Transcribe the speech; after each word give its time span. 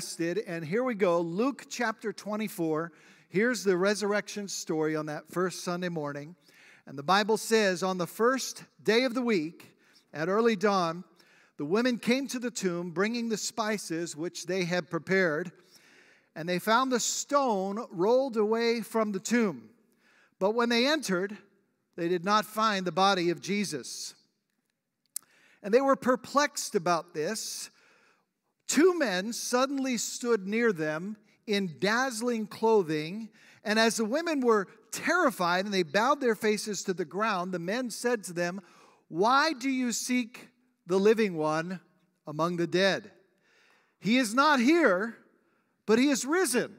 And 0.00 0.64
here 0.64 0.82
we 0.82 0.94
go 0.94 1.20
Luke 1.20 1.66
chapter 1.68 2.10
24. 2.10 2.90
Here's 3.28 3.62
the 3.62 3.76
resurrection 3.76 4.48
story 4.48 4.96
on 4.96 5.04
that 5.06 5.30
first 5.30 5.62
Sunday 5.62 5.90
morning. 5.90 6.36
And 6.86 6.96
the 6.96 7.02
Bible 7.02 7.36
says, 7.36 7.82
on 7.82 7.98
the 7.98 8.06
first 8.06 8.64
day 8.82 9.02
of 9.02 9.12
the 9.12 9.20
week, 9.20 9.74
at 10.14 10.30
early 10.30 10.56
dawn, 10.56 11.04
the 11.58 11.66
women 11.66 11.98
came 11.98 12.26
to 12.28 12.38
the 12.38 12.50
tomb 12.50 12.92
bringing 12.92 13.28
the 13.28 13.36
spices 13.36 14.16
which 14.16 14.46
they 14.46 14.64
had 14.64 14.88
prepared, 14.88 15.52
and 16.34 16.48
they 16.48 16.58
found 16.58 16.90
the 16.90 16.98
stone 16.98 17.84
rolled 17.90 18.38
away 18.38 18.80
from 18.80 19.12
the 19.12 19.20
tomb. 19.20 19.68
But 20.38 20.54
when 20.54 20.70
they 20.70 20.86
entered, 20.86 21.36
they 21.96 22.08
did 22.08 22.24
not 22.24 22.46
find 22.46 22.86
the 22.86 22.90
body 22.90 23.28
of 23.28 23.42
Jesus. 23.42 24.14
And 25.62 25.74
they 25.74 25.82
were 25.82 25.94
perplexed 25.94 26.74
about 26.74 27.12
this. 27.12 27.68
Two 28.70 28.96
men 28.96 29.32
suddenly 29.32 29.96
stood 29.96 30.46
near 30.46 30.72
them 30.72 31.16
in 31.48 31.74
dazzling 31.80 32.46
clothing, 32.46 33.28
and 33.64 33.80
as 33.80 33.96
the 33.96 34.04
women 34.04 34.40
were 34.40 34.68
terrified 34.92 35.64
and 35.64 35.74
they 35.74 35.82
bowed 35.82 36.20
their 36.20 36.36
faces 36.36 36.84
to 36.84 36.94
the 36.94 37.04
ground, 37.04 37.50
the 37.50 37.58
men 37.58 37.90
said 37.90 38.22
to 38.22 38.32
them, 38.32 38.60
Why 39.08 39.54
do 39.54 39.68
you 39.68 39.90
seek 39.90 40.50
the 40.86 41.00
living 41.00 41.36
one 41.36 41.80
among 42.28 42.58
the 42.58 42.66
dead? 42.68 43.10
He 43.98 44.18
is 44.18 44.36
not 44.36 44.60
here, 44.60 45.16
but 45.84 45.98
he 45.98 46.08
is 46.08 46.24
risen. 46.24 46.76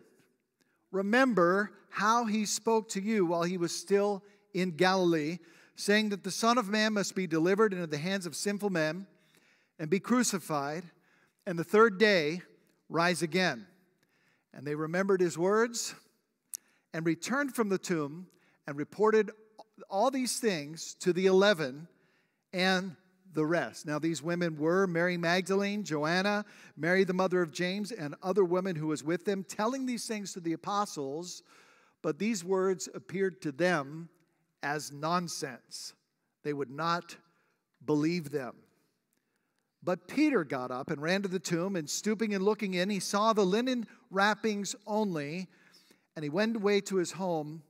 Remember 0.94 1.74
how 1.90 2.24
he 2.24 2.46
spoke 2.46 2.88
to 2.92 3.02
you 3.02 3.26
while 3.26 3.44
he 3.44 3.58
was 3.58 3.76
still 3.76 4.24
in 4.54 4.78
Galilee, 4.78 5.40
saying 5.76 6.08
that 6.12 6.24
the 6.24 6.32
Son 6.32 6.58
of 6.58 6.70
Man 6.70 6.94
must 6.94 7.16
be 7.16 7.28
delivered 7.28 7.74
into 7.74 7.86
the 7.86 7.98
hands 7.98 8.26
of 8.26 8.34
sinful 8.34 8.70
men 8.70 9.08
and 9.78 9.90
be 9.90 10.00
crucified, 10.00 10.86
and 11.46 11.58
the 11.58 11.64
third 11.64 11.98
day 11.98 12.42
rise 12.90 13.22
again. 13.22 13.66
And 14.54 14.66
they 14.66 14.76
remembered 14.76 15.22
his 15.22 15.38
words 15.38 15.96
and 16.94 17.06
returned 17.06 17.56
from 17.56 17.70
the 17.70 17.78
tomb 17.78 18.28
and 18.68 18.78
reported 18.78 19.32
all 19.90 20.12
these 20.12 20.40
things 20.40 20.94
to 20.96 21.14
the 21.14 21.26
eleven 21.26 21.88
and 22.54 22.96
the 23.34 23.46
rest. 23.46 23.86
Now, 23.86 23.98
these 23.98 24.22
women 24.22 24.58
were 24.58 24.86
Mary 24.88 25.16
Magdalene, 25.16 25.86
Joanna, 25.86 26.44
Mary, 26.76 27.06
the 27.06 27.14
mother 27.14 27.42
of 27.42 27.54
James, 27.54 27.94
and 27.94 28.14
other 28.22 28.44
women 28.44 28.76
who 28.76 28.88
was 28.88 29.06
with 29.06 29.24
them, 29.24 29.46
telling 29.46 29.86
these 29.86 30.06
things 30.06 30.34
to 30.34 30.42
the 30.42 30.52
apostles. 30.52 31.44
But 32.02 32.20
these 32.20 32.44
words 32.44 32.90
appeared 32.94 33.42
to 33.44 33.54
them 33.54 34.10
as 34.62 34.92
nonsense. 34.92 35.94
They 36.44 36.52
would 36.52 36.70
not 36.70 37.16
believe 37.86 38.32
them. 38.32 38.56
But 39.84 40.08
Peter 40.08 40.44
got 40.44 40.70
up 40.70 40.92
and 40.92 41.02
ran 41.02 41.24
to 41.24 41.28
the 41.28 41.40
tomb, 41.40 41.76
and 41.76 41.90
stooping 41.90 42.34
and 42.34 42.44
looking 42.44 42.76
in, 42.76 42.90
he 42.90 43.00
saw 43.00 43.34
the 43.34 43.46
linen 43.46 43.88
wrappings 44.12 44.76
only, 44.86 45.48
and 46.16 46.24
he 46.24 46.30
went 46.30 46.56
away 46.56 46.82
to 46.82 46.98
his 46.98 47.12
home, 47.12 47.64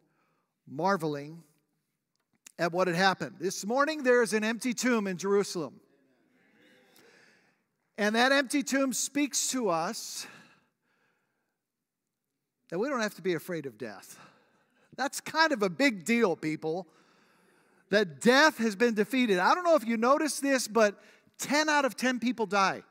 marveling 0.67 1.43
at 2.59 2.73
what 2.73 2.87
had 2.87 2.97
happened. 2.97 3.37
This 3.39 3.65
morning, 3.65 4.03
there 4.03 4.21
is 4.21 4.33
an 4.33 4.43
empty 4.43 4.73
tomb 4.73 5.07
in 5.07 5.17
Jerusalem. 5.17 5.79
And 7.97 8.15
that 8.15 8.31
empty 8.31 8.63
tomb 8.63 8.93
speaks 8.93 9.49
to 9.49 9.69
us 9.69 10.27
that 12.69 12.79
we 12.79 12.89
don't 12.89 13.01
have 13.01 13.15
to 13.15 13.21
be 13.21 13.35
afraid 13.35 13.65
of 13.65 13.77
death. 13.77 14.19
That's 14.97 15.21
kind 15.21 15.51
of 15.53 15.63
a 15.63 15.69
big 15.69 16.03
deal, 16.03 16.35
people, 16.35 16.87
that 17.89 18.21
death 18.21 18.57
has 18.57 18.75
been 18.75 18.95
defeated. 18.95 19.39
I 19.39 19.53
don't 19.55 19.63
know 19.63 19.75
if 19.75 19.85
you 19.85 19.97
noticed 19.97 20.41
this, 20.41 20.67
but 20.67 21.01
10 21.41 21.67
out 21.67 21.83
of 21.83 21.97
10 21.97 22.19
people 22.19 22.45
die. 22.45 22.83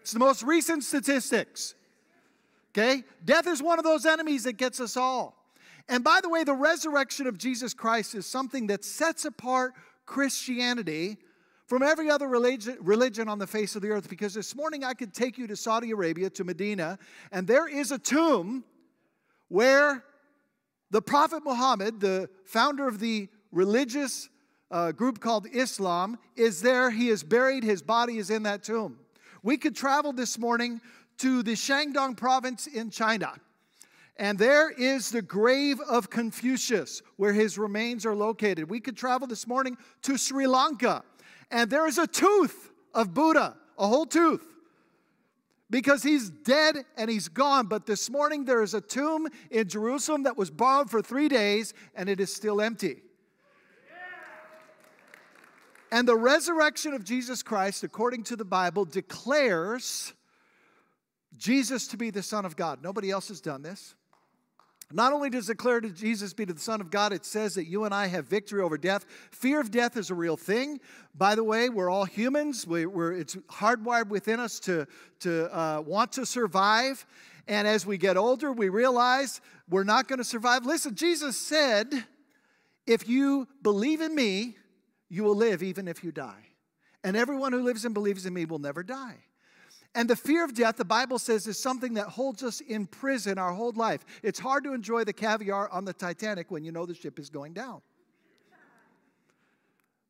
It's 0.00 0.12
the 0.12 0.18
most 0.18 0.42
recent 0.42 0.82
statistics. 0.82 1.74
Okay? 2.72 3.04
Death 3.24 3.46
is 3.46 3.62
one 3.62 3.78
of 3.78 3.84
those 3.84 4.06
enemies 4.06 4.44
that 4.44 4.54
gets 4.54 4.80
us 4.80 4.96
all. 4.96 5.36
And 5.88 6.02
by 6.02 6.20
the 6.20 6.28
way, 6.28 6.44
the 6.44 6.54
resurrection 6.54 7.26
of 7.26 7.38
Jesus 7.38 7.72
Christ 7.72 8.14
is 8.14 8.26
something 8.26 8.66
that 8.66 8.84
sets 8.84 9.24
apart 9.24 9.74
Christianity 10.06 11.18
from 11.66 11.82
every 11.82 12.10
other 12.10 12.26
religion, 12.26 13.28
on 13.28 13.38
the 13.38 13.46
face 13.46 13.76
of 13.76 13.82
the 13.82 13.90
earth. 13.90 14.08
Because 14.08 14.32
this 14.32 14.56
morning 14.56 14.84
I 14.84 14.94
could 14.94 15.12
take 15.12 15.36
you 15.36 15.46
to 15.46 15.56
Saudi 15.56 15.90
Arabia, 15.90 16.30
to 16.30 16.44
Medina, 16.44 16.98
and 17.30 17.46
there 17.46 17.68
is 17.68 17.92
a 17.92 17.98
tomb 17.98 18.64
where 19.48 20.04
the 20.90 21.02
Prophet 21.02 21.42
Muhammad, 21.44 22.00
the 22.00 22.30
founder 22.46 22.88
of 22.88 22.98
the 22.98 23.28
religious 23.52 24.30
uh, 24.70 24.92
group 24.92 25.20
called 25.20 25.46
Islam, 25.52 26.18
is 26.36 26.60
there. 26.60 26.90
He 26.90 27.08
is 27.08 27.22
buried, 27.22 27.64
his 27.64 27.82
body 27.82 28.18
is 28.18 28.30
in 28.30 28.42
that 28.44 28.62
tomb. 28.62 28.98
We 29.42 29.56
could 29.56 29.74
travel 29.76 30.12
this 30.12 30.38
morning 30.38 30.80
to 31.18 31.42
the 31.42 31.52
Shandong 31.52 32.16
province 32.16 32.66
in 32.66 32.90
China. 32.90 33.32
And 34.16 34.36
there 34.38 34.70
is 34.70 35.10
the 35.10 35.22
grave 35.22 35.80
of 35.80 36.10
Confucius, 36.10 37.02
where 37.16 37.32
his 37.32 37.56
remains 37.56 38.04
are 38.04 38.16
located. 38.16 38.68
We 38.68 38.80
could 38.80 38.96
travel 38.96 39.28
this 39.28 39.46
morning 39.46 39.76
to 40.02 40.18
Sri 40.18 40.46
Lanka, 40.46 41.04
and 41.50 41.70
there 41.70 41.86
is 41.86 41.98
a 41.98 42.06
tooth 42.06 42.70
of 42.94 43.14
Buddha, 43.14 43.56
a 43.78 43.86
whole 43.86 44.06
tooth, 44.06 44.44
because 45.70 46.02
he's 46.02 46.30
dead 46.30 46.84
and 46.96 47.08
he's 47.08 47.28
gone. 47.28 47.66
But 47.66 47.86
this 47.86 48.10
morning 48.10 48.44
there 48.44 48.62
is 48.62 48.74
a 48.74 48.80
tomb 48.80 49.28
in 49.50 49.68
Jerusalem 49.68 50.24
that 50.24 50.36
was 50.36 50.50
borrowed 50.50 50.90
for 50.90 51.00
three 51.00 51.28
days, 51.28 51.74
and 51.94 52.08
it 52.08 52.18
is 52.18 52.34
still 52.34 52.60
empty. 52.60 53.02
And 55.90 56.06
the 56.06 56.16
resurrection 56.16 56.92
of 56.92 57.04
Jesus 57.04 57.42
Christ, 57.42 57.82
according 57.82 58.24
to 58.24 58.36
the 58.36 58.44
Bible, 58.44 58.84
declares 58.84 60.12
Jesus 61.36 61.88
to 61.88 61.96
be 61.96 62.10
the 62.10 62.22
Son 62.22 62.44
of 62.44 62.56
God. 62.56 62.82
Nobody 62.82 63.10
else 63.10 63.28
has 63.28 63.40
done 63.40 63.62
this. 63.62 63.94
Not 64.90 65.12
only 65.12 65.28
does 65.28 65.48
it 65.50 65.52
declare 65.52 65.80
to 65.80 65.90
Jesus 65.90 66.32
be 66.32 66.46
the 66.46 66.58
Son 66.58 66.80
of 66.80 66.90
God, 66.90 67.12
it 67.12 67.26
says 67.26 67.54
that 67.56 67.66
you 67.66 67.84
and 67.84 67.94
I 67.94 68.06
have 68.06 68.26
victory 68.26 68.62
over 68.62 68.78
death. 68.78 69.04
Fear 69.30 69.60
of 69.60 69.70
death 69.70 69.98
is 69.98 70.10
a 70.10 70.14
real 70.14 70.36
thing. 70.36 70.80
By 71.14 71.34
the 71.34 71.44
way, 71.44 71.68
we're 71.68 71.90
all 71.90 72.06
humans. 72.06 72.66
We, 72.66 72.86
are 72.86 73.12
it's 73.12 73.36
hardwired 73.36 74.08
within 74.08 74.40
us 74.40 74.58
to, 74.60 74.86
to 75.20 75.54
uh, 75.54 75.82
want 75.82 76.12
to 76.12 76.24
survive. 76.24 77.04
And 77.46 77.68
as 77.68 77.84
we 77.84 77.98
get 77.98 78.16
older, 78.16 78.50
we 78.50 78.70
realize 78.70 79.42
we're 79.68 79.84
not 79.84 80.08
going 80.08 80.18
to 80.18 80.24
survive. 80.24 80.64
Listen, 80.64 80.94
Jesus 80.94 81.36
said, 81.36 82.06
if 82.86 83.06
you 83.06 83.46
believe 83.62 84.00
in 84.00 84.14
me, 84.14 84.56
you 85.08 85.24
will 85.24 85.34
live 85.34 85.62
even 85.62 85.88
if 85.88 86.04
you 86.04 86.12
die. 86.12 86.46
And 87.04 87.16
everyone 87.16 87.52
who 87.52 87.62
lives 87.62 87.84
and 87.84 87.94
believes 87.94 88.26
in 88.26 88.34
me 88.34 88.44
will 88.44 88.58
never 88.58 88.82
die. 88.82 89.16
And 89.94 90.08
the 90.08 90.16
fear 90.16 90.44
of 90.44 90.54
death, 90.54 90.76
the 90.76 90.84
Bible 90.84 91.18
says, 91.18 91.46
is 91.46 91.58
something 91.58 91.94
that 91.94 92.08
holds 92.08 92.42
us 92.42 92.60
in 92.60 92.86
prison 92.86 93.38
our 93.38 93.52
whole 93.52 93.72
life. 93.72 94.04
It's 94.22 94.38
hard 94.38 94.64
to 94.64 94.74
enjoy 94.74 95.04
the 95.04 95.12
caviar 95.12 95.68
on 95.70 95.84
the 95.84 95.92
Titanic 95.92 96.50
when 96.50 96.64
you 96.64 96.72
know 96.72 96.86
the 96.86 96.94
ship 96.94 97.18
is 97.18 97.30
going 97.30 97.54
down. 97.54 97.80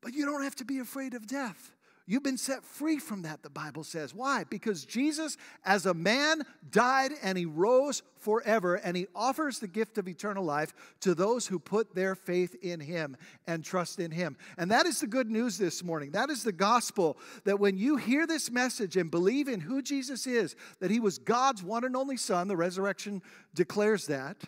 But 0.00 0.14
you 0.14 0.26
don't 0.26 0.42
have 0.42 0.56
to 0.56 0.64
be 0.64 0.78
afraid 0.78 1.14
of 1.14 1.26
death. 1.26 1.72
You've 2.10 2.22
been 2.22 2.38
set 2.38 2.64
free 2.64 2.98
from 2.98 3.20
that, 3.22 3.42
the 3.42 3.50
Bible 3.50 3.84
says. 3.84 4.14
Why? 4.14 4.44
Because 4.48 4.86
Jesus, 4.86 5.36
as 5.62 5.84
a 5.84 5.92
man, 5.92 6.40
died 6.70 7.12
and 7.22 7.36
he 7.36 7.44
rose 7.44 8.02
forever, 8.16 8.76
and 8.76 8.96
he 8.96 9.08
offers 9.14 9.58
the 9.58 9.68
gift 9.68 9.98
of 9.98 10.08
eternal 10.08 10.42
life 10.42 10.72
to 11.00 11.14
those 11.14 11.46
who 11.46 11.58
put 11.58 11.94
their 11.94 12.14
faith 12.14 12.56
in 12.62 12.80
him 12.80 13.14
and 13.46 13.62
trust 13.62 14.00
in 14.00 14.10
him. 14.10 14.38
And 14.56 14.70
that 14.70 14.86
is 14.86 15.00
the 15.00 15.06
good 15.06 15.30
news 15.30 15.58
this 15.58 15.84
morning. 15.84 16.12
That 16.12 16.30
is 16.30 16.44
the 16.44 16.50
gospel 16.50 17.18
that 17.44 17.60
when 17.60 17.76
you 17.76 17.96
hear 17.96 18.26
this 18.26 18.50
message 18.50 18.96
and 18.96 19.10
believe 19.10 19.46
in 19.46 19.60
who 19.60 19.82
Jesus 19.82 20.26
is, 20.26 20.56
that 20.80 20.90
he 20.90 21.00
was 21.00 21.18
God's 21.18 21.62
one 21.62 21.84
and 21.84 21.94
only 21.94 22.16
Son, 22.16 22.48
the 22.48 22.56
resurrection 22.56 23.20
declares 23.54 24.06
that 24.06 24.44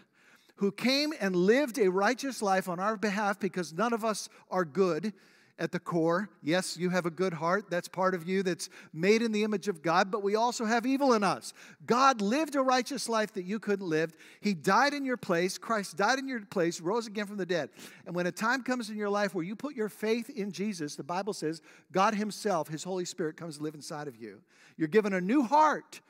who 0.56 0.72
came 0.72 1.12
and 1.20 1.36
lived 1.36 1.78
a 1.78 1.90
righteous 1.90 2.40
life 2.40 2.70
on 2.70 2.80
our 2.80 2.96
behalf 2.96 3.38
because 3.38 3.74
none 3.74 3.92
of 3.92 4.02
us 4.02 4.30
are 4.50 4.64
good 4.64 5.12
at 5.60 5.72
the 5.72 5.78
core. 5.78 6.30
Yes, 6.42 6.78
you 6.78 6.88
have 6.88 7.04
a 7.04 7.10
good 7.10 7.34
heart. 7.34 7.66
That's 7.70 7.86
part 7.86 8.14
of 8.14 8.26
you 8.26 8.42
that's 8.42 8.70
made 8.94 9.20
in 9.20 9.30
the 9.30 9.44
image 9.44 9.68
of 9.68 9.82
God, 9.82 10.10
but 10.10 10.22
we 10.22 10.34
also 10.34 10.64
have 10.64 10.86
evil 10.86 11.12
in 11.12 11.22
us. 11.22 11.52
God 11.86 12.22
lived 12.22 12.56
a 12.56 12.62
righteous 12.62 13.10
life 13.10 13.34
that 13.34 13.44
you 13.44 13.58
couldn't 13.58 13.86
live. 13.86 14.14
He 14.40 14.54
died 14.54 14.94
in 14.94 15.04
your 15.04 15.18
place. 15.18 15.58
Christ 15.58 15.98
died 15.98 16.18
in 16.18 16.26
your 16.26 16.40
place, 16.40 16.80
rose 16.80 17.06
again 17.06 17.26
from 17.26 17.36
the 17.36 17.44
dead. 17.44 17.68
And 18.06 18.14
when 18.14 18.26
a 18.26 18.32
time 18.32 18.62
comes 18.62 18.88
in 18.88 18.96
your 18.96 19.10
life 19.10 19.34
where 19.34 19.44
you 19.44 19.54
put 19.54 19.76
your 19.76 19.90
faith 19.90 20.30
in 20.30 20.50
Jesus, 20.50 20.96
the 20.96 21.04
Bible 21.04 21.34
says 21.34 21.60
God 21.92 22.14
Himself, 22.14 22.68
His 22.68 22.82
Holy 22.82 23.04
Spirit, 23.04 23.36
comes 23.36 23.58
to 23.58 23.62
live 23.62 23.74
inside 23.74 24.08
of 24.08 24.16
you. 24.16 24.40
You're 24.78 24.88
given 24.88 25.12
a 25.12 25.20
new 25.20 25.42
heart 25.42 26.00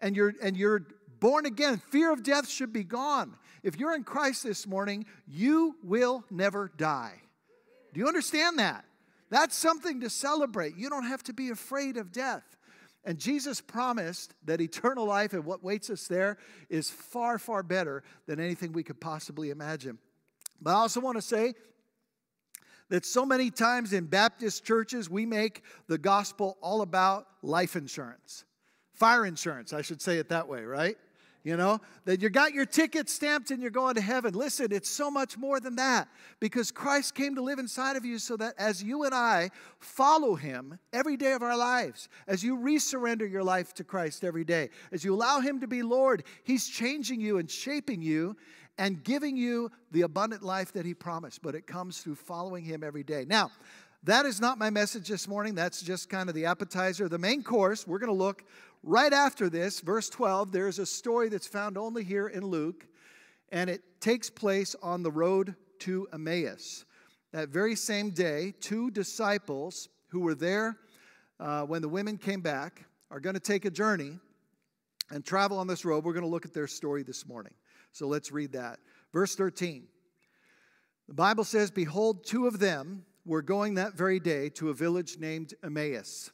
and 0.00 0.16
you're 0.16 0.34
and 0.42 0.56
you're 0.56 0.84
born 1.20 1.46
again. 1.46 1.80
Fear 1.90 2.12
of 2.12 2.24
death 2.24 2.48
should 2.48 2.72
be 2.72 2.82
gone. 2.82 3.36
If 3.62 3.78
you're 3.78 3.94
in 3.94 4.02
Christ 4.02 4.42
this 4.42 4.66
morning, 4.66 5.06
you 5.28 5.76
will 5.84 6.24
never 6.28 6.72
die. 6.76 7.14
Do 7.94 8.00
you 8.00 8.08
understand 8.08 8.58
that? 8.58 8.84
That's 9.30 9.56
something 9.56 10.00
to 10.00 10.10
celebrate. 10.10 10.76
You 10.76 10.88
don't 10.88 11.06
have 11.06 11.22
to 11.24 11.32
be 11.32 11.50
afraid 11.50 11.96
of 11.96 12.12
death. 12.12 12.56
And 13.04 13.18
Jesus 13.18 13.60
promised 13.60 14.34
that 14.44 14.60
eternal 14.60 15.06
life 15.06 15.32
and 15.32 15.44
what 15.44 15.62
waits 15.62 15.90
us 15.90 16.08
there 16.08 16.38
is 16.68 16.90
far, 16.90 17.38
far 17.38 17.62
better 17.62 18.02
than 18.26 18.40
anything 18.40 18.72
we 18.72 18.82
could 18.82 19.00
possibly 19.00 19.50
imagine. 19.50 19.98
But 20.60 20.70
I 20.72 20.74
also 20.74 21.00
want 21.00 21.16
to 21.16 21.22
say 21.22 21.54
that 22.88 23.04
so 23.04 23.24
many 23.24 23.50
times 23.50 23.92
in 23.92 24.06
Baptist 24.06 24.64
churches, 24.64 25.08
we 25.08 25.26
make 25.26 25.62
the 25.88 25.98
gospel 25.98 26.56
all 26.60 26.82
about 26.82 27.26
life 27.42 27.76
insurance. 27.76 28.44
fire 28.92 29.26
insurance, 29.26 29.72
I 29.72 29.82
should 29.82 30.00
say 30.00 30.18
it 30.18 30.30
that 30.30 30.48
way, 30.48 30.64
right? 30.64 30.96
You 31.46 31.56
know, 31.56 31.80
that 32.06 32.20
you 32.20 32.28
got 32.28 32.54
your 32.54 32.66
ticket 32.66 33.08
stamped 33.08 33.52
and 33.52 33.62
you're 33.62 33.70
going 33.70 33.94
to 33.94 34.00
heaven. 34.00 34.34
Listen, 34.34 34.72
it's 34.72 34.90
so 34.90 35.12
much 35.12 35.38
more 35.38 35.60
than 35.60 35.76
that 35.76 36.08
because 36.40 36.72
Christ 36.72 37.14
came 37.14 37.36
to 37.36 37.40
live 37.40 37.60
inside 37.60 37.94
of 37.94 38.04
you 38.04 38.18
so 38.18 38.36
that 38.38 38.56
as 38.58 38.82
you 38.82 39.04
and 39.04 39.14
I 39.14 39.50
follow 39.78 40.34
Him 40.34 40.76
every 40.92 41.16
day 41.16 41.34
of 41.34 41.44
our 41.44 41.56
lives, 41.56 42.08
as 42.26 42.42
you 42.42 42.56
resurrender 42.56 43.30
your 43.30 43.44
life 43.44 43.74
to 43.74 43.84
Christ 43.84 44.24
every 44.24 44.42
day, 44.42 44.70
as 44.90 45.04
you 45.04 45.14
allow 45.14 45.38
Him 45.38 45.60
to 45.60 45.68
be 45.68 45.84
Lord, 45.84 46.24
He's 46.42 46.66
changing 46.66 47.20
you 47.20 47.38
and 47.38 47.48
shaping 47.48 48.02
you 48.02 48.36
and 48.76 49.04
giving 49.04 49.36
you 49.36 49.70
the 49.92 50.02
abundant 50.02 50.42
life 50.42 50.72
that 50.72 50.84
He 50.84 50.94
promised. 50.94 51.42
But 51.42 51.54
it 51.54 51.68
comes 51.68 51.98
through 51.98 52.16
following 52.16 52.64
Him 52.64 52.82
every 52.82 53.04
day. 53.04 53.24
Now, 53.24 53.52
that 54.04 54.26
is 54.26 54.40
not 54.40 54.58
my 54.58 54.70
message 54.70 55.08
this 55.08 55.26
morning. 55.26 55.54
That's 55.54 55.82
just 55.82 56.08
kind 56.08 56.28
of 56.28 56.34
the 56.34 56.46
appetizer. 56.46 57.08
The 57.08 57.18
main 57.18 57.42
course, 57.42 57.86
we're 57.86 57.98
going 57.98 58.12
to 58.12 58.16
look 58.16 58.44
right 58.82 59.12
after 59.12 59.48
this, 59.48 59.80
verse 59.80 60.08
12. 60.08 60.52
There's 60.52 60.78
a 60.78 60.86
story 60.86 61.28
that's 61.28 61.46
found 61.46 61.76
only 61.76 62.04
here 62.04 62.28
in 62.28 62.44
Luke, 62.46 62.86
and 63.50 63.68
it 63.68 63.82
takes 64.00 64.30
place 64.30 64.76
on 64.82 65.02
the 65.02 65.10
road 65.10 65.54
to 65.80 66.06
Emmaus. 66.12 66.84
That 67.32 67.48
very 67.48 67.74
same 67.74 68.10
day, 68.10 68.54
two 68.60 68.90
disciples 68.90 69.88
who 70.08 70.20
were 70.20 70.34
there 70.34 70.78
uh, 71.40 71.62
when 71.62 71.82
the 71.82 71.88
women 71.88 72.16
came 72.16 72.40
back 72.40 72.84
are 73.10 73.20
going 73.20 73.34
to 73.34 73.40
take 73.40 73.64
a 73.64 73.70
journey 73.70 74.18
and 75.10 75.24
travel 75.24 75.58
on 75.58 75.66
this 75.66 75.84
road. 75.84 76.04
We're 76.04 76.12
going 76.12 76.24
to 76.24 76.30
look 76.30 76.44
at 76.44 76.54
their 76.54 76.66
story 76.66 77.02
this 77.02 77.26
morning. 77.26 77.52
So 77.92 78.06
let's 78.06 78.32
read 78.32 78.52
that. 78.52 78.78
Verse 79.12 79.34
13. 79.34 79.86
The 81.08 81.14
Bible 81.14 81.44
says, 81.44 81.70
Behold, 81.70 82.24
two 82.24 82.46
of 82.46 82.58
them 82.58 83.04
were 83.26 83.42
going 83.42 83.74
that 83.74 83.94
very 83.94 84.20
day 84.20 84.48
to 84.50 84.70
a 84.70 84.74
village 84.74 85.18
named 85.18 85.52
Emmaus, 85.62 86.30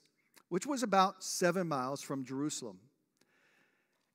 which 0.51 0.67
was 0.67 0.83
about 0.83 1.25
seven 1.25 1.67
miles 1.67 2.03
from 2.03 2.25
Jerusalem. 2.25 2.79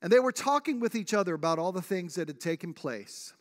And 0.01 0.12
they 0.12 0.19
were 0.19 0.31
talking 0.31 0.79
with 0.79 0.94
each 0.94 1.13
other 1.13 1.33
about 1.33 1.57
all 1.57 1.71
the 1.71 1.81
things 1.81 2.15
that 2.15 2.27
had 2.27 2.39
taken 2.39 2.74
place. 2.74 3.33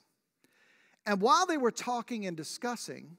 And 1.04 1.20
while 1.20 1.44
they 1.46 1.58
were 1.58 1.70
talking 1.70 2.26
and 2.26 2.36
discussing, 2.36 3.18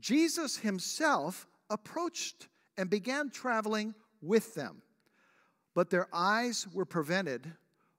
Jesus 0.00 0.56
himself 0.56 1.46
approached 1.68 2.48
and 2.78 2.88
began 2.88 3.30
traveling 3.30 3.94
with 4.22 4.54
them. 4.54 4.80
But 5.74 5.90
their 5.90 6.08
eyes 6.12 6.66
were 6.72 6.86
prevented 6.86 7.52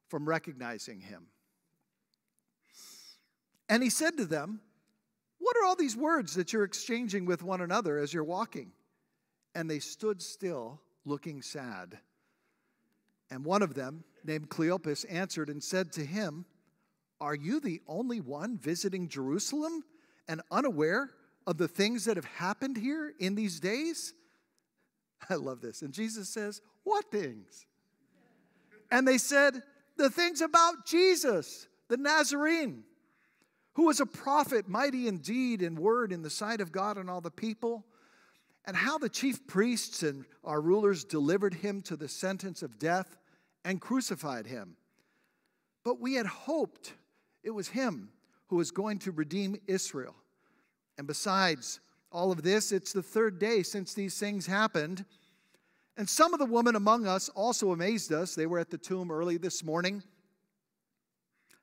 from 0.08 0.28
recognizing 0.28 1.00
him. 1.00 1.28
And 3.70 3.82
he 3.82 3.90
said 3.90 4.18
to 4.18 4.26
them, 4.26 4.62
what 5.44 5.58
are 5.58 5.66
all 5.66 5.76
these 5.76 5.98
words 5.98 6.36
that 6.36 6.54
you're 6.54 6.64
exchanging 6.64 7.26
with 7.26 7.44
one 7.44 7.60
another 7.60 7.98
as 7.98 8.14
you're 8.14 8.24
walking? 8.24 8.72
And 9.54 9.70
they 9.70 9.80
stood 9.80 10.22
still, 10.22 10.80
looking 11.04 11.42
sad. 11.42 12.00
And 13.30 13.44
one 13.44 13.62
of 13.62 13.74
them, 13.74 14.06
named 14.24 14.50
Cleopas, 14.50 15.06
answered 15.10 15.50
and 15.50 15.62
said 15.62 15.92
to 15.94 16.06
him, 16.06 16.46
Are 17.20 17.36
you 17.36 17.60
the 17.60 17.82
only 17.88 18.22
one 18.22 18.58
visiting 18.58 19.10
Jerusalem 19.10 19.84
and 20.30 20.42
unaware 20.50 21.12
of 21.46 21.58
the 21.58 21.68
things 21.68 22.06
that 22.06 22.16
have 22.16 22.26
happened 22.26 22.78
here 22.78 23.12
in 23.20 23.36
these 23.36 23.60
days? 23.60 24.14
I 25.30 25.36
love 25.36 25.60
this. 25.60 25.82
And 25.82 25.94
Jesus 25.94 26.30
says, 26.30 26.62
What 26.86 27.12
things? 27.12 27.66
And 28.90 29.06
they 29.06 29.18
said, 29.18 29.62
The 29.98 30.10
things 30.10 30.40
about 30.40 30.86
Jesus, 30.86 31.68
the 31.90 31.98
Nazarene 31.98 32.86
who 33.74 33.86
was 33.86 34.00
a 34.00 34.06
prophet, 34.06 34.68
mighty 34.68 35.08
indeed 35.08 35.62
in 35.62 35.68
deed 35.68 35.68
and 35.68 35.80
word 35.80 36.12
in 36.12 36.22
the 36.22 36.30
sight 36.30 36.62
of 36.62 36.72
God 36.72 36.98
and 36.98 37.10
all 37.10 37.22
the 37.22 37.32
people, 37.32 37.86
and 38.66 38.78
how 38.78 38.98
the 38.98 39.10
chief 39.10 39.46
priests 39.48 40.04
and 40.04 40.26
our 40.44 40.62
rulers 40.62 41.04
delivered 41.04 41.56
him 41.56 41.82
to 41.84 41.96
the 41.96 42.08
sentence 42.08 42.62
of 42.62 42.80
death 42.80 43.18
and 43.66 43.82
crucified 43.82 44.48
him. 44.48 44.78
But 45.84 46.00
we 46.00 46.14
had 46.14 46.26
hoped 46.26 46.94
it 47.44 47.52
was 47.52 47.70
him 47.70 48.10
who 48.48 48.56
was 48.58 48.72
going 48.72 49.00
to 49.00 49.12
redeem 49.12 49.58
Israel. 49.68 50.16
And 50.98 51.08
besides 51.08 51.80
all 52.12 52.32
of 52.32 52.44
this, 52.44 52.72
it's 52.72 52.94
the 52.94 53.02
third 53.02 53.40
day 53.40 53.64
since 53.64 53.94
these 53.94 54.18
things 54.18 54.46
happened. 54.46 55.04
And 55.98 56.08
some 56.08 56.34
of 56.34 56.40
the 56.40 56.46
women 56.46 56.76
among 56.76 57.08
us 57.08 57.30
also 57.30 57.72
amazed 57.72 58.14
us. 58.14 58.36
They 58.36 58.46
were 58.46 58.60
at 58.60 58.70
the 58.70 58.78
tomb 58.78 59.12
early 59.12 59.38
this 59.38 59.64
morning. 59.64 60.04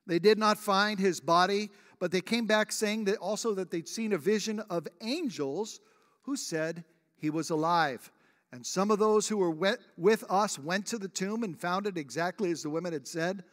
They 0.07 0.19
did 0.19 0.39
not 0.39 0.59
find 0.59 0.99
his 0.99 1.21
body 1.21 1.71
but 2.01 2.11
they 2.11 2.23
came 2.23 2.47
back 2.47 2.73
saying 2.73 3.05
that 3.05 3.19
also 3.19 3.55
that 3.55 3.71
they'd 3.71 3.87
seen 3.87 4.15
a 4.15 4.19
vision 4.19 4.59
of 4.71 4.89
angels 5.03 5.81
who 6.23 6.35
said 6.35 6.83
he 7.17 7.29
was 7.29 7.51
alive. 7.51 8.11
And 8.53 8.67
some 8.67 8.91
of 8.91 8.99
those 8.99 9.29
who 9.29 9.37
were 9.37 9.77
with 9.97 10.25
us 10.29 10.59
went 10.59 10.87
to 10.87 10.99
the 10.99 11.09
tomb 11.09 11.45
and 11.45 11.57
found 11.57 11.87
it 11.87 11.99
exactly 11.99 12.51
as 12.51 12.63
the 12.63 12.71
women 12.71 12.93
had 12.93 13.07
said, 13.07 13.45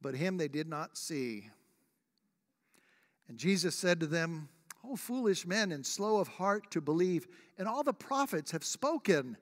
but 0.00 0.14
him 0.14 0.38
they 0.38 0.48
did 0.48 0.68
not 0.68 0.96
see. 0.96 1.50
And 3.28 3.38
Jesus 3.38 3.76
said 3.76 4.00
to 4.00 4.06
them, 4.06 4.48
O 4.82 4.96
foolish 4.96 5.46
men 5.46 5.70
and 5.70 5.84
slow 5.84 6.18
of 6.18 6.28
heart 6.28 6.70
to 6.70 6.80
believe, 6.80 7.28
and 7.58 7.68
all 7.68 7.82
the 7.82 7.92
prophets 7.92 8.52
have 8.52 8.64
spoken. 8.64 9.36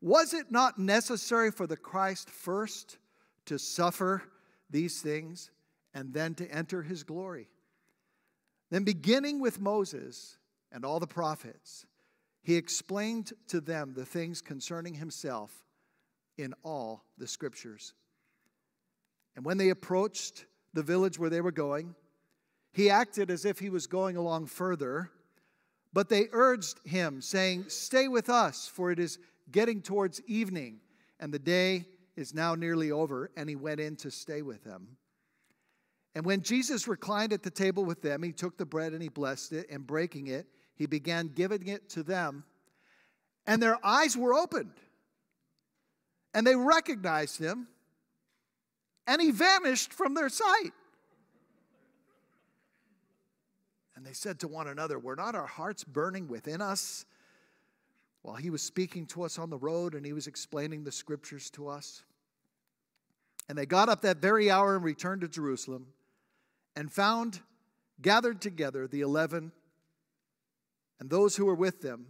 Was 0.00 0.34
it 0.34 0.50
not 0.50 0.78
necessary 0.78 1.50
for 1.50 1.66
the 1.66 1.76
Christ 1.76 2.30
first 2.30 2.98
to 3.44 3.58
suffer 3.58 4.22
these 4.70 5.00
things 5.00 5.50
and 5.94 6.12
then 6.12 6.34
to 6.34 6.50
enter 6.50 6.82
his 6.82 7.04
glory? 7.04 7.48
Then, 8.70 8.84
beginning 8.84 9.40
with 9.40 9.60
Moses 9.60 10.38
and 10.72 10.84
all 10.84 10.98
the 10.98 11.06
prophets, 11.06 11.86
he 12.42 12.56
explained 12.56 13.32
to 13.48 13.60
them 13.60 13.94
the 13.94 14.04
things 14.04 14.40
concerning 14.40 14.94
himself 14.94 15.64
in 16.36 16.54
all 16.62 17.04
the 17.18 17.26
scriptures. 17.26 17.94
And 19.34 19.44
when 19.44 19.58
they 19.58 19.68
approached 19.68 20.46
the 20.72 20.82
village 20.82 21.18
where 21.18 21.30
they 21.30 21.40
were 21.40 21.52
going, 21.52 21.94
he 22.72 22.90
acted 22.90 23.30
as 23.30 23.44
if 23.44 23.58
he 23.58 23.70
was 23.70 23.86
going 23.86 24.16
along 24.16 24.46
further, 24.46 25.10
but 25.92 26.08
they 26.08 26.28
urged 26.32 26.78
him, 26.86 27.22
saying, 27.22 27.66
Stay 27.68 28.08
with 28.08 28.28
us, 28.28 28.68
for 28.68 28.90
it 28.90 28.98
is 28.98 29.18
getting 29.50 29.80
towards 29.80 30.20
evening, 30.26 30.80
and 31.18 31.32
the 31.32 31.38
day 31.38 31.86
is 32.16 32.34
now 32.34 32.54
nearly 32.54 32.90
over. 32.90 33.30
And 33.36 33.48
he 33.48 33.56
went 33.56 33.80
in 33.80 33.96
to 33.96 34.10
stay 34.10 34.42
with 34.42 34.62
them. 34.64 34.98
And 36.16 36.24
when 36.24 36.40
Jesus 36.40 36.88
reclined 36.88 37.34
at 37.34 37.42
the 37.42 37.50
table 37.50 37.84
with 37.84 38.00
them, 38.00 38.22
he 38.22 38.32
took 38.32 38.56
the 38.56 38.64
bread 38.64 38.94
and 38.94 39.02
he 39.02 39.10
blessed 39.10 39.52
it, 39.52 39.66
and 39.70 39.86
breaking 39.86 40.28
it, 40.28 40.46
he 40.74 40.86
began 40.86 41.28
giving 41.28 41.66
it 41.66 41.90
to 41.90 42.02
them. 42.02 42.42
And 43.46 43.62
their 43.62 43.76
eyes 43.84 44.16
were 44.16 44.32
opened, 44.32 44.72
and 46.32 46.46
they 46.46 46.56
recognized 46.56 47.38
him, 47.38 47.68
and 49.06 49.20
he 49.20 49.30
vanished 49.30 49.92
from 49.92 50.14
their 50.14 50.30
sight. 50.30 50.72
And 53.94 54.06
they 54.06 54.14
said 54.14 54.40
to 54.40 54.48
one 54.48 54.68
another, 54.68 54.98
Were 54.98 55.16
not 55.16 55.34
our 55.34 55.46
hearts 55.46 55.84
burning 55.84 56.28
within 56.28 56.62
us 56.62 57.04
while 58.22 58.36
he 58.36 58.48
was 58.48 58.62
speaking 58.62 59.04
to 59.08 59.22
us 59.22 59.38
on 59.38 59.50
the 59.50 59.58
road 59.58 59.94
and 59.94 60.06
he 60.06 60.14
was 60.14 60.26
explaining 60.26 60.82
the 60.82 60.92
scriptures 60.92 61.50
to 61.50 61.68
us? 61.68 62.04
And 63.50 63.58
they 63.58 63.66
got 63.66 63.90
up 63.90 64.00
that 64.00 64.16
very 64.16 64.50
hour 64.50 64.76
and 64.76 64.82
returned 64.82 65.20
to 65.20 65.28
Jerusalem 65.28 65.88
and 66.76 66.92
found 66.92 67.40
gathered 68.00 68.40
together 68.40 68.86
the 68.86 69.00
eleven 69.00 69.50
and 71.00 71.10
those 71.10 71.36
who 71.36 71.46
were 71.46 71.54
with 71.54 71.80
them, 71.80 72.06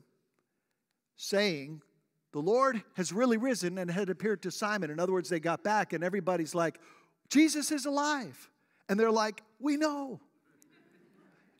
saying, 1.17 1.83
The 2.33 2.41
Lord 2.41 2.83
has 2.95 3.13
really 3.13 3.37
risen 3.37 3.79
and 3.79 3.91
had 3.91 4.11
appeared 4.11 4.43
to 4.43 4.51
Simon. 4.51 4.91
In 4.91 5.01
other 5.01 5.13
words, 5.13 5.29
they 5.29 5.41
got 5.41 5.65
back 5.65 5.93
and 5.93 6.05
everybody's 6.05 6.55
like, 6.55 6.79
Jesus 7.29 7.73
is 7.73 7.87
alive. 7.87 8.51
And 8.89 8.99
they're 8.99 9.11
like, 9.11 9.43
We 9.59 9.77
know. 9.77 10.21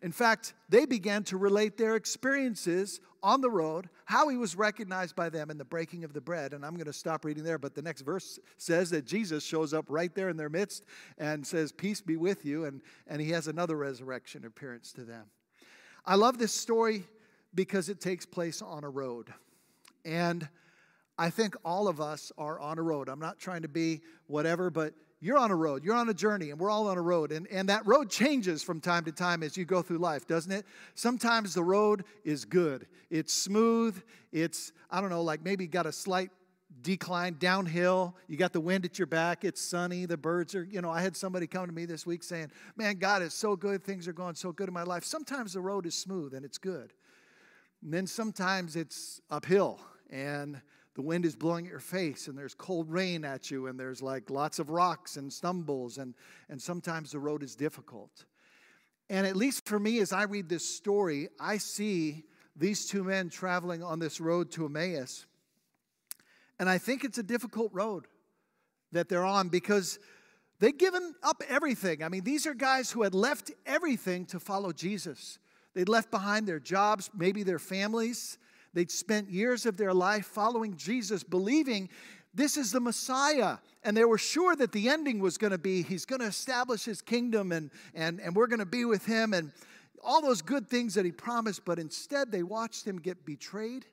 In 0.03 0.13
fact, 0.13 0.53
they 0.69 0.87
began 0.87 1.25
to 1.25 1.37
relate 1.37 1.77
their 1.77 1.97
experiences 1.97 3.01
on 3.27 3.41
the 3.41 3.51
road, 3.51 3.89
how 4.05 4.29
he 4.29 4.37
was 4.37 4.55
recognized 4.55 5.17
by 5.17 5.29
them 5.29 5.51
in 5.51 5.59
the 5.59 5.65
breaking 5.65 6.05
of 6.05 6.13
the 6.13 6.21
bread. 6.21 6.53
And 6.53 6.65
I'm 6.65 6.75
going 6.75 6.87
to 6.87 6.93
stop 6.93 7.25
reading 7.25 7.43
there, 7.43 7.59
but 7.59 7.75
the 7.75 7.83
next 7.83 8.03
verse 8.03 8.39
says 8.57 8.89
that 8.91 9.05
Jesus 9.05 9.45
shows 9.45 9.75
up 9.75 9.87
right 9.89 10.15
there 10.15 10.29
in 10.29 10.37
their 10.37 10.49
midst 10.49 10.87
and 11.19 11.45
says, 11.45 11.73
Peace 11.73 12.01
be 12.01 12.17
with 12.17 12.45
you. 12.45 12.67
And, 12.67 12.83
and 13.09 13.21
he 13.21 13.31
has 13.31 13.49
another 13.49 13.77
resurrection 13.77 14.45
appearance 14.45 14.93
to 14.93 15.03
them. 15.03 15.25
I 16.05 16.15
love 16.15 16.39
this 16.39 16.55
story 16.55 17.03
because 17.53 17.89
it 17.89 18.01
takes 18.01 18.25
place 18.25 18.63
on 18.63 18.85
a 18.85 18.89
road. 18.89 19.35
And 20.05 20.49
I 21.19 21.31
think 21.31 21.57
all 21.65 21.89
of 21.89 22.01
us 22.01 22.31
are 22.39 22.61
on 22.61 22.79
a 22.79 22.83
road. 22.83 23.09
I'm 23.09 23.19
not 23.19 23.41
trying 23.41 23.63
to 23.63 23.69
be 23.69 24.03
whatever, 24.29 24.71
but 24.71 24.95
you're 25.21 25.39
on 25.39 25.51
a 25.51 25.57
road, 25.57 25.83
you're 25.83 25.95
on 25.95 26.09
a 26.09 26.15
journey, 26.15 26.51
and 26.51 26.61
we're 26.61 26.71
all 26.71 26.89
on 26.89 26.99
a 26.99 27.03
road. 27.03 27.33
And, 27.33 27.47
and 27.49 27.69
that 27.69 27.87
road 27.87 28.11
changes 28.11 28.63
from 28.63 28.81
time 28.81 29.05
to 29.05 29.13
time 29.13 29.43
as 29.43 29.57
you 29.57 29.65
go 29.65 29.83
through 29.83 29.99
life, 29.99 30.27
doesn't 30.27 30.53
it? 30.53 30.67
Sometimes 30.95 31.55
the 31.55 31.63
road 31.63 32.05
is 32.25 32.45
good, 32.45 32.87
it's 33.11 33.33
smooth, 33.33 34.01
it's, 34.33 34.73
I 34.91 35.01
don't 35.01 35.11
know, 35.11 35.23
like 35.23 35.43
maybe 35.43 35.67
got 35.67 35.87
a 35.87 35.93
slight 35.93 36.31
decline 36.83 37.37
downhill. 37.39 38.15
You 38.29 38.37
got 38.37 38.53
the 38.53 38.61
wind 38.61 38.85
at 38.85 38.99
your 38.99 39.07
back. 39.07 39.45
It's 39.45 39.61
sunny. 39.61 40.05
The 40.07 40.17
birds 40.17 40.55
are, 40.55 40.65
you 40.65 40.81
know, 40.81 40.91
I 40.91 41.01
had 41.01 41.17
somebody 41.17 41.47
come 41.47 41.67
to 41.67 41.73
me 41.73 41.87
this 41.87 42.07
week 42.07 42.23
saying, 42.23 42.51
Man, 42.77 42.97
God 42.97 43.23
is 43.23 43.35
so 43.35 43.57
good. 43.57 43.83
Things 43.83 44.07
are 44.09 44.13
going 44.13 44.35
so 44.35 44.53
good 44.53 44.69
in 44.69 44.75
my 44.75 44.83
life. 44.83 45.05
Sometimes 45.05 45.55
the 45.55 45.61
road 45.61 45.87
is 45.87 45.95
smooth 45.95 46.35
and 46.35 46.45
it's 46.45 46.59
good. 46.59 46.93
And 47.83 47.93
then 47.93 48.07
sometimes 48.07 48.77
it's 48.77 49.21
uphill 49.31 49.81
and 50.11 50.61
the 50.97 51.03
wind 51.03 51.27
is 51.27 51.37
blowing 51.37 51.67
at 51.67 51.71
your 51.71 51.79
face 51.79 52.27
and 52.27 52.39
there's 52.39 52.55
cold 52.55 52.91
rain 52.91 53.23
at 53.23 53.51
you 53.51 53.67
and 53.67 53.79
there's 53.79 54.01
like 54.01 54.31
lots 54.31 54.59
of 54.59 54.71
rocks 54.71 55.19
and 55.19 55.31
stumbles 55.31 55.99
and, 55.99 56.15
and 56.49 56.61
sometimes 56.61 57.13
the 57.13 57.19
road 57.19 57.43
is 57.43 57.55
difficult. 57.55 58.25
And 59.11 59.27
at 59.27 59.37
least 59.37 59.67
for 59.67 59.79
me, 59.79 59.99
as 59.99 60.15
I 60.15 60.23
read 60.23 60.49
this 60.49 60.67
story, 60.67 61.29
I 61.39 61.59
see 61.59 62.25
these 62.57 62.87
two 62.87 63.05
men 63.05 63.29
traveling 63.29 63.83
on 63.83 63.99
this 63.99 64.23
road 64.23 64.51
to 64.53 64.65
Emmaus. 64.65 65.27
And 66.59 66.67
I 66.67 66.79
think 66.79 67.05
it's 67.05 67.19
a 67.19 67.23
difficult 67.23 67.75
road 67.75 68.07
that 68.93 69.11
they're 69.11 69.23
on 69.23 69.51
because 69.51 69.99
they've 70.61 70.77
given 70.77 71.15
up 71.23 71.43
everything. 71.47 72.03
I 72.03 72.09
mean, 72.09 72.25
these 72.25 72.47
are 72.47 72.55
guys 72.55 72.91
who 72.91 73.03
had 73.03 73.15
left 73.15 73.51
everything 73.67 74.25
to 74.27 74.41
follow 74.41 74.73
Jesus. 74.73 75.39
They'd 75.75 75.91
left 75.91 76.11
behind 76.11 76.49
their 76.49 76.59
jobs, 76.59 77.11
maybe 77.15 77.43
their 77.43 77.59
families. 77.59 78.39
They'd 78.75 78.91
spent 78.91 79.31
years 79.31 79.67
of 79.67 79.77
their 79.77 79.95
life 79.95 80.27
following 80.27 80.77
Jesus, 80.77 81.23
believing 81.23 81.89
this 82.35 82.57
is 82.57 82.73
the 82.73 82.81
Messiah. 82.81 83.59
And 83.83 83.97
they 83.97 84.05
were 84.05 84.19
sure 84.19 84.55
that 84.57 84.73
the 84.73 84.89
ending 84.89 85.21
was 85.21 85.39
going 85.39 85.53
to 85.53 85.59
be 85.59 85.83
he's 85.83 86.05
going 86.05 86.21
to 86.21 86.27
establish 86.27 86.85
his 86.85 87.01
kingdom 87.01 87.53
and, 87.53 87.71
and, 87.95 88.21
and 88.21 88.35
we're 88.35 88.49
going 88.49 88.59
to 88.59 88.67
be 88.67 88.85
with 88.85 89.07
him 89.07 89.33
and 89.33 89.53
all 90.05 90.21
those 90.21 90.43
good 90.43 90.69
things 90.69 90.95
that 90.95 91.05
he 91.05 91.13
promised. 91.13 91.65
But 91.65 91.79
instead, 91.79 92.31
they 92.31 92.43
watched 92.43 92.87
him 92.87 92.99
get 92.99 93.25
betrayed 93.25 93.87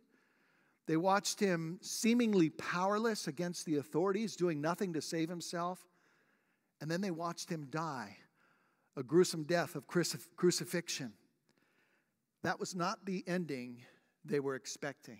they 0.85 0.97
watched 0.97 1.39
him 1.39 1.79
seemingly 1.81 2.49
powerless 2.49 3.27
against 3.27 3.65
the 3.65 3.77
authorities, 3.77 4.35
doing 4.35 4.59
nothing 4.59 4.93
to 4.93 5.01
save 5.01 5.29
himself. 5.29 5.87
And 6.81 6.91
then 6.91 7.01
they 7.01 7.11
watched 7.11 7.49
him 7.49 7.67
die 7.69 8.17
a 8.95 9.01
gruesome 9.01 9.43
death 9.43 9.75
of 9.75 9.87
crucifixion. 9.87 11.13
That 12.43 12.59
was 12.59 12.75
not 12.75 13.05
the 13.05 13.23
ending 13.25 13.81
they 14.25 14.39
were 14.39 14.55
expecting. 14.55 15.19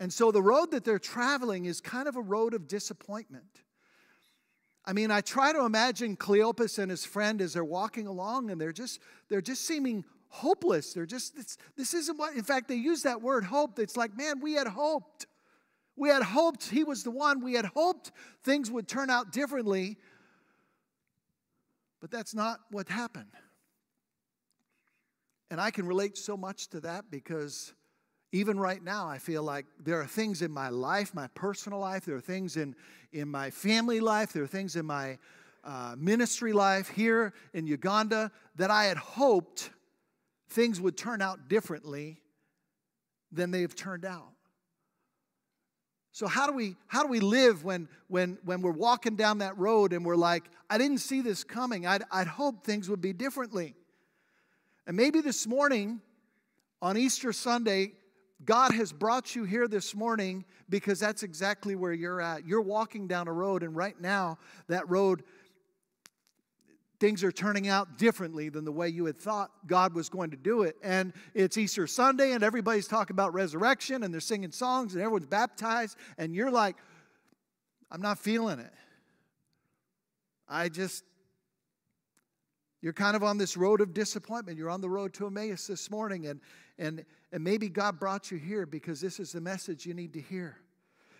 And 0.00 0.12
so 0.12 0.32
the 0.32 0.42
road 0.42 0.72
that 0.72 0.84
they're 0.84 0.98
traveling 0.98 1.66
is 1.66 1.80
kind 1.80 2.08
of 2.08 2.16
a 2.16 2.20
road 2.20 2.54
of 2.54 2.66
disappointment. 2.66 3.62
I 4.84 4.92
mean, 4.92 5.10
I 5.10 5.20
try 5.20 5.52
to 5.52 5.64
imagine 5.64 6.16
Cleopas 6.16 6.78
and 6.78 6.90
his 6.90 7.04
friend 7.04 7.40
as 7.40 7.52
they're 7.52 7.64
walking 7.64 8.06
along 8.06 8.50
and 8.50 8.60
they're 8.60 8.72
just 8.72 9.00
they're 9.28 9.40
just 9.40 9.64
seeming 9.64 10.04
hopeless. 10.32 10.94
They're 10.94 11.06
just, 11.06 11.36
this 11.76 11.92
isn't 11.92 12.18
what, 12.18 12.34
in 12.34 12.42
fact, 12.42 12.66
they 12.66 12.74
use 12.74 13.02
that 13.02 13.20
word 13.20 13.44
hope. 13.44 13.78
It's 13.78 13.98
like, 13.98 14.16
man, 14.16 14.40
we 14.40 14.54
had 14.54 14.66
hoped. 14.66 15.26
We 15.94 16.08
had 16.08 16.22
hoped 16.22 16.70
he 16.70 16.84
was 16.84 17.04
the 17.04 17.10
one. 17.10 17.44
We 17.44 17.52
had 17.52 17.66
hoped 17.66 18.12
things 18.42 18.70
would 18.70 18.88
turn 18.88 19.10
out 19.10 19.30
differently. 19.30 19.98
But 22.00 22.10
that's 22.10 22.34
not 22.34 22.60
what 22.70 22.88
happened. 22.88 23.34
And 25.50 25.60
I 25.60 25.70
can 25.70 25.86
relate 25.86 26.16
so 26.16 26.34
much 26.34 26.68
to 26.68 26.80
that 26.80 27.10
because 27.10 27.74
even 28.32 28.58
right 28.58 28.82
now, 28.82 29.06
I 29.06 29.18
feel 29.18 29.42
like 29.42 29.66
there 29.78 30.00
are 30.00 30.06
things 30.06 30.40
in 30.40 30.50
my 30.50 30.70
life, 30.70 31.14
my 31.14 31.28
personal 31.28 31.78
life, 31.78 32.06
there 32.06 32.16
are 32.16 32.20
things 32.20 32.56
in, 32.56 32.74
in 33.12 33.28
my 33.28 33.50
family 33.50 34.00
life, 34.00 34.32
there 34.32 34.42
are 34.42 34.48
things 34.48 34.74
in 34.74 34.86
my 34.86 35.18
uh, 35.64 35.94
ministry 35.98 36.54
life 36.54 36.88
here 36.88 37.34
in 37.52 37.66
Uganda 37.66 38.32
that 38.56 38.70
I 38.70 38.84
had 38.84 38.96
hoped 38.96 39.70
things 40.48 40.80
would 40.80 40.96
turn 40.96 41.20
out 41.20 41.48
differently 41.48 42.20
than 43.30 43.50
they've 43.50 43.74
turned 43.74 44.06
out. 44.06 44.32
So 46.10 46.26
how 46.26 46.46
do 46.46 46.52
we 46.52 46.76
how 46.88 47.02
do 47.02 47.08
we 47.08 47.20
live 47.20 47.64
when 47.64 47.88
when 48.08 48.38
when 48.44 48.60
we're 48.60 48.70
walking 48.72 49.16
down 49.16 49.38
that 49.38 49.56
road 49.56 49.94
and 49.94 50.04
we're 50.04 50.16
like, 50.16 50.44
I 50.68 50.76
didn't 50.76 50.98
see 50.98 51.22
this 51.22 51.42
coming. 51.42 51.86
I'd, 51.86 52.02
I'd 52.10 52.26
hope 52.26 52.64
things 52.64 52.90
would 52.90 53.00
be 53.00 53.14
differently. 53.14 53.74
And 54.86 54.94
maybe 54.94 55.20
this 55.22 55.46
morning, 55.46 56.00
on 56.82 56.98
Easter 56.98 57.32
Sunday, 57.32 57.92
God 58.44 58.72
has 58.74 58.92
brought 58.92 59.34
you 59.34 59.44
here 59.44 59.68
this 59.68 59.94
morning 59.94 60.44
because 60.68 60.98
that's 60.98 61.22
exactly 61.22 61.74
where 61.74 61.92
you're 61.92 62.20
at. 62.20 62.46
You're 62.46 62.60
walking 62.62 63.06
down 63.06 63.28
a 63.28 63.32
road, 63.32 63.62
and 63.62 63.76
right 63.76 63.98
now, 64.00 64.38
that 64.68 64.88
road 64.88 65.22
things 66.98 67.24
are 67.24 67.32
turning 67.32 67.66
out 67.66 67.98
differently 67.98 68.48
than 68.48 68.64
the 68.64 68.70
way 68.70 68.88
you 68.88 69.06
had 69.06 69.18
thought 69.18 69.50
God 69.66 69.92
was 69.92 70.08
going 70.08 70.30
to 70.30 70.36
do 70.36 70.62
it. 70.62 70.76
And 70.84 71.12
it's 71.34 71.58
Easter 71.58 71.88
Sunday, 71.88 72.30
and 72.30 72.44
everybody's 72.44 72.86
talking 72.86 73.14
about 73.14 73.34
resurrection, 73.34 74.04
and 74.04 74.14
they're 74.14 74.20
singing 74.20 74.52
songs, 74.52 74.94
and 74.94 75.02
everyone's 75.02 75.26
baptized, 75.26 75.96
and 76.16 76.32
you're 76.34 76.50
like, 76.50 76.76
I'm 77.90 78.00
not 78.00 78.18
feeling 78.18 78.60
it. 78.60 78.72
I 80.48 80.68
just, 80.68 81.02
you're 82.82 82.92
kind 82.92 83.16
of 83.16 83.22
on 83.22 83.38
this 83.38 83.56
road 83.56 83.80
of 83.80 83.94
disappointment. 83.94 84.58
You're 84.58 84.68
on 84.68 84.80
the 84.80 84.90
road 84.90 85.14
to 85.14 85.26
Emmaus 85.28 85.68
this 85.68 85.90
morning, 85.90 86.26
and, 86.26 86.40
and, 86.78 87.04
and 87.32 87.42
maybe 87.42 87.68
God 87.68 87.98
brought 87.98 88.30
you 88.30 88.38
here 88.38 88.66
because 88.66 89.00
this 89.00 89.20
is 89.20 89.32
the 89.32 89.40
message 89.40 89.86
you 89.86 89.94
need 89.94 90.12
to 90.14 90.20
hear. 90.20 90.58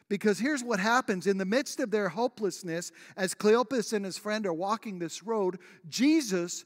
Because 0.09 0.39
here's 0.39 0.63
what 0.63 0.81
happens 0.81 1.27
in 1.27 1.39
the 1.39 1.45
midst 1.45 1.81
of 1.81 1.91
their 1.91 2.09
hopelessness, 2.09 2.91
as 3.17 3.33
Cleopas 3.33 3.93
and 3.93 4.05
his 4.05 4.19
friend 4.19 4.45
are 4.45 4.53
walking 4.53 4.99
this 4.99 5.23
road, 5.23 5.59
Jesus 5.89 6.65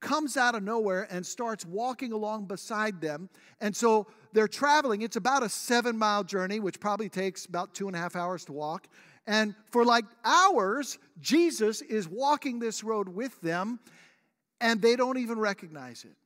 comes 0.00 0.36
out 0.36 0.54
of 0.54 0.62
nowhere 0.62 1.06
and 1.10 1.24
starts 1.24 1.64
walking 1.64 2.12
along 2.12 2.46
beside 2.46 3.00
them. 3.00 3.28
And 3.60 3.76
so 3.76 4.08
they're 4.32 4.48
traveling. 4.48 5.02
It's 5.02 5.16
about 5.16 5.42
a 5.42 5.48
seven 5.48 5.96
mile 5.96 6.24
journey, 6.24 6.58
which 6.58 6.80
probably 6.80 7.08
takes 7.08 7.44
about 7.44 7.74
two 7.74 7.86
and 7.86 7.94
a 7.94 7.98
half 8.00 8.16
hours 8.16 8.44
to 8.46 8.52
walk. 8.52 8.88
And 9.26 9.54
for 9.70 9.84
like 9.84 10.04
hours, 10.24 10.98
Jesus 11.20 11.82
is 11.82 12.08
walking 12.08 12.58
this 12.58 12.82
road 12.82 13.08
with 13.08 13.40
them, 13.40 13.78
and 14.62 14.80
they 14.80 14.96
don't 14.96 15.18
even 15.18 15.38
recognize 15.38 16.04
it. 16.04 16.16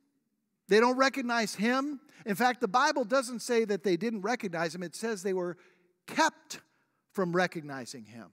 They 0.68 0.78
don't 0.78 0.96
recognize 0.96 1.54
him. 1.54 2.00
In 2.26 2.36
fact, 2.36 2.60
the 2.60 2.68
Bible 2.68 3.04
doesn't 3.04 3.40
say 3.40 3.64
that 3.64 3.82
they 3.82 3.96
didn't 3.96 4.20
recognize 4.20 4.74
him, 4.74 4.82
it 4.82 4.94
says 4.94 5.22
they 5.22 5.32
were 5.32 5.56
kept 6.06 6.60
from 7.12 7.34
recognizing 7.34 8.04
him. 8.04 8.26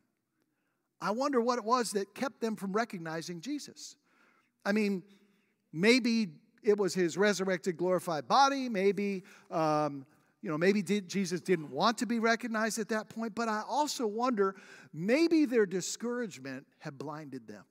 I 1.01 1.11
wonder 1.11 1.41
what 1.41 1.57
it 1.57 1.65
was 1.65 1.91
that 1.91 2.13
kept 2.13 2.41
them 2.41 2.55
from 2.55 2.73
recognizing 2.73 3.41
Jesus. 3.41 3.95
I 4.65 4.73
mean, 4.73 5.03
maybe 5.71 6.27
it 6.63 6.77
was 6.77 6.93
his 6.93 7.17
resurrected, 7.17 7.77
glorified 7.77 8.27
body. 8.27 8.69
Maybe, 8.69 9.23
um, 9.51 10.05
you 10.41 10.49
know, 10.49 10.57
maybe 10.57 10.81
did, 10.81 11.09
Jesus 11.09 11.41
didn't 11.41 11.71
want 11.71 11.97
to 11.99 12.05
be 12.05 12.19
recognized 12.19 12.79
at 12.79 12.89
that 12.89 13.09
point. 13.09 13.35
But 13.35 13.47
I 13.47 13.63
also 13.67 14.07
wonder 14.07 14.55
maybe 14.93 15.45
their 15.45 15.65
discouragement 15.65 16.65
had 16.79 16.97
blinded 16.97 17.47
them. 17.47 17.63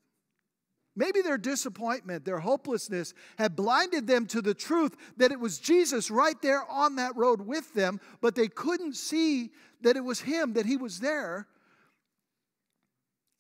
Maybe 0.95 1.23
their 1.23 1.39
disappointment, 1.39 2.25
their 2.25 2.41
hopelessness 2.41 3.15
had 3.39 3.57
blinded 3.57 4.07
them 4.07 4.27
to 4.27 4.43
the 4.43 4.55
truth 4.55 4.95
that 5.17 5.33
it 5.33 5.41
was 5.41 5.59
Jesus 5.59 6.11
right 6.11 6.41
there 6.43 6.65
on 6.71 6.97
that 6.97 7.17
road 7.17 7.41
with 7.41 7.73
them, 7.73 7.99
but 8.21 8.35
they 8.35 8.49
couldn't 8.49 8.97
see 8.97 9.51
that 9.81 9.97
it 9.97 10.05
was 10.05 10.21
Him, 10.21 10.53
that 10.53 10.67
He 10.67 10.77
was 10.77 11.01
there. 11.01 11.47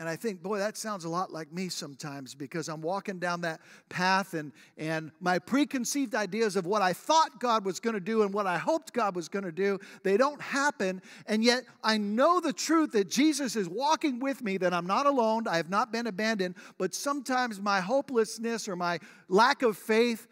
And 0.02 0.08
I 0.08 0.16
think, 0.16 0.42
boy, 0.42 0.58
that 0.58 0.76
sounds 0.76 1.04
a 1.04 1.08
lot 1.08 1.32
like 1.32 1.52
me 1.52 1.68
sometimes 1.68 2.34
because 2.34 2.68
I'm 2.68 2.82
walking 2.82 3.20
down 3.20 3.42
that 3.42 3.60
path 3.88 4.34
and, 4.34 4.50
and 4.76 5.12
my 5.20 5.38
preconceived 5.38 6.16
ideas 6.16 6.56
of 6.56 6.66
what 6.66 6.82
I 6.82 6.92
thought 6.92 7.38
God 7.38 7.64
was 7.64 7.78
going 7.78 7.94
to 7.94 8.00
do 8.00 8.24
and 8.24 8.34
what 8.34 8.48
I 8.48 8.58
hoped 8.58 8.92
God 8.92 9.14
was 9.14 9.28
going 9.28 9.44
to 9.44 9.52
do, 9.52 9.78
they 10.02 10.16
don't 10.16 10.42
happen. 10.42 11.02
And 11.28 11.44
yet 11.44 11.62
I 11.84 11.98
know 11.98 12.40
the 12.40 12.52
truth 12.52 12.90
that 12.94 13.10
Jesus 13.10 13.54
is 13.54 13.68
walking 13.68 14.18
with 14.18 14.42
me, 14.42 14.56
that 14.56 14.74
I'm 14.74 14.88
not 14.88 15.06
alone, 15.06 15.46
I 15.46 15.56
have 15.56 15.70
not 15.70 15.92
been 15.92 16.08
abandoned. 16.08 16.56
But 16.78 16.96
sometimes 16.96 17.60
my 17.60 17.80
hopelessness 17.80 18.68
or 18.68 18.74
my 18.74 18.98
lack 19.28 19.62
of 19.62 19.78
faith 19.78 20.26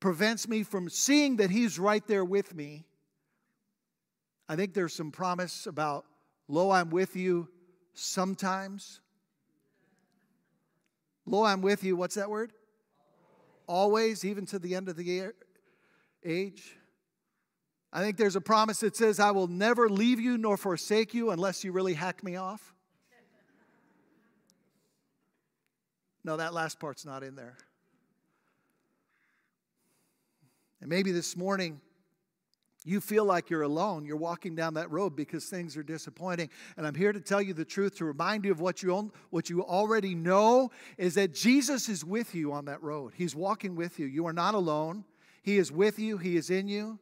prevents 0.00 0.48
me 0.48 0.64
from 0.64 0.88
seeing 0.88 1.36
that 1.36 1.50
He's 1.50 1.78
right 1.78 2.04
there 2.08 2.24
with 2.24 2.52
me. 2.52 2.84
I 4.48 4.56
think 4.56 4.74
there's 4.74 4.92
some 4.92 5.12
promise 5.12 5.68
about, 5.68 6.04
lo, 6.48 6.72
I'm 6.72 6.90
with 6.90 7.14
you 7.14 7.46
sometimes 7.92 9.00
Lo, 11.26 11.44
I'm 11.44 11.62
with 11.62 11.84
you. 11.84 11.96
What's 11.96 12.16
that 12.16 12.30
word? 12.30 12.52
Always, 13.66 14.24
even 14.24 14.44
to 14.46 14.58
the 14.58 14.74
end 14.74 14.88
of 14.88 14.96
the 14.96 15.32
age. 16.24 16.76
I 17.92 18.00
think 18.00 18.16
there's 18.16 18.36
a 18.36 18.40
promise 18.40 18.80
that 18.80 18.96
says, 18.96 19.20
I 19.20 19.30
will 19.30 19.46
never 19.46 19.88
leave 19.88 20.20
you 20.20 20.36
nor 20.36 20.56
forsake 20.56 21.14
you 21.14 21.30
unless 21.30 21.64
you 21.64 21.72
really 21.72 21.94
hack 21.94 22.24
me 22.24 22.36
off. 22.36 22.74
No, 26.24 26.36
that 26.38 26.52
last 26.52 26.80
part's 26.80 27.06
not 27.06 27.22
in 27.22 27.36
there. 27.36 27.56
And 30.80 30.90
maybe 30.90 31.12
this 31.12 31.36
morning, 31.36 31.80
you 32.84 33.00
feel 33.00 33.24
like 33.24 33.48
you're 33.48 33.62
alone. 33.62 34.04
You're 34.04 34.16
walking 34.16 34.54
down 34.54 34.74
that 34.74 34.90
road 34.90 35.16
because 35.16 35.46
things 35.46 35.76
are 35.76 35.82
disappointing. 35.82 36.50
And 36.76 36.86
I'm 36.86 36.94
here 36.94 37.12
to 37.12 37.20
tell 37.20 37.40
you 37.40 37.54
the 37.54 37.64
truth, 37.64 37.96
to 37.96 38.04
remind 38.04 38.44
you 38.44 38.52
of 38.52 38.60
what 38.60 38.82
you, 38.82 38.92
own, 38.92 39.10
what 39.30 39.48
you 39.48 39.64
already 39.64 40.14
know 40.14 40.70
is 40.98 41.14
that 41.14 41.32
Jesus 41.32 41.88
is 41.88 42.04
with 42.04 42.34
you 42.34 42.52
on 42.52 42.66
that 42.66 42.82
road. 42.82 43.14
He's 43.16 43.34
walking 43.34 43.74
with 43.74 43.98
you. 43.98 44.06
You 44.06 44.26
are 44.26 44.32
not 44.34 44.54
alone. 44.54 45.04
He 45.42 45.56
is 45.56 45.72
with 45.72 45.98
you, 45.98 46.18
He 46.18 46.36
is 46.36 46.50
in 46.50 46.68
you. 46.68 46.98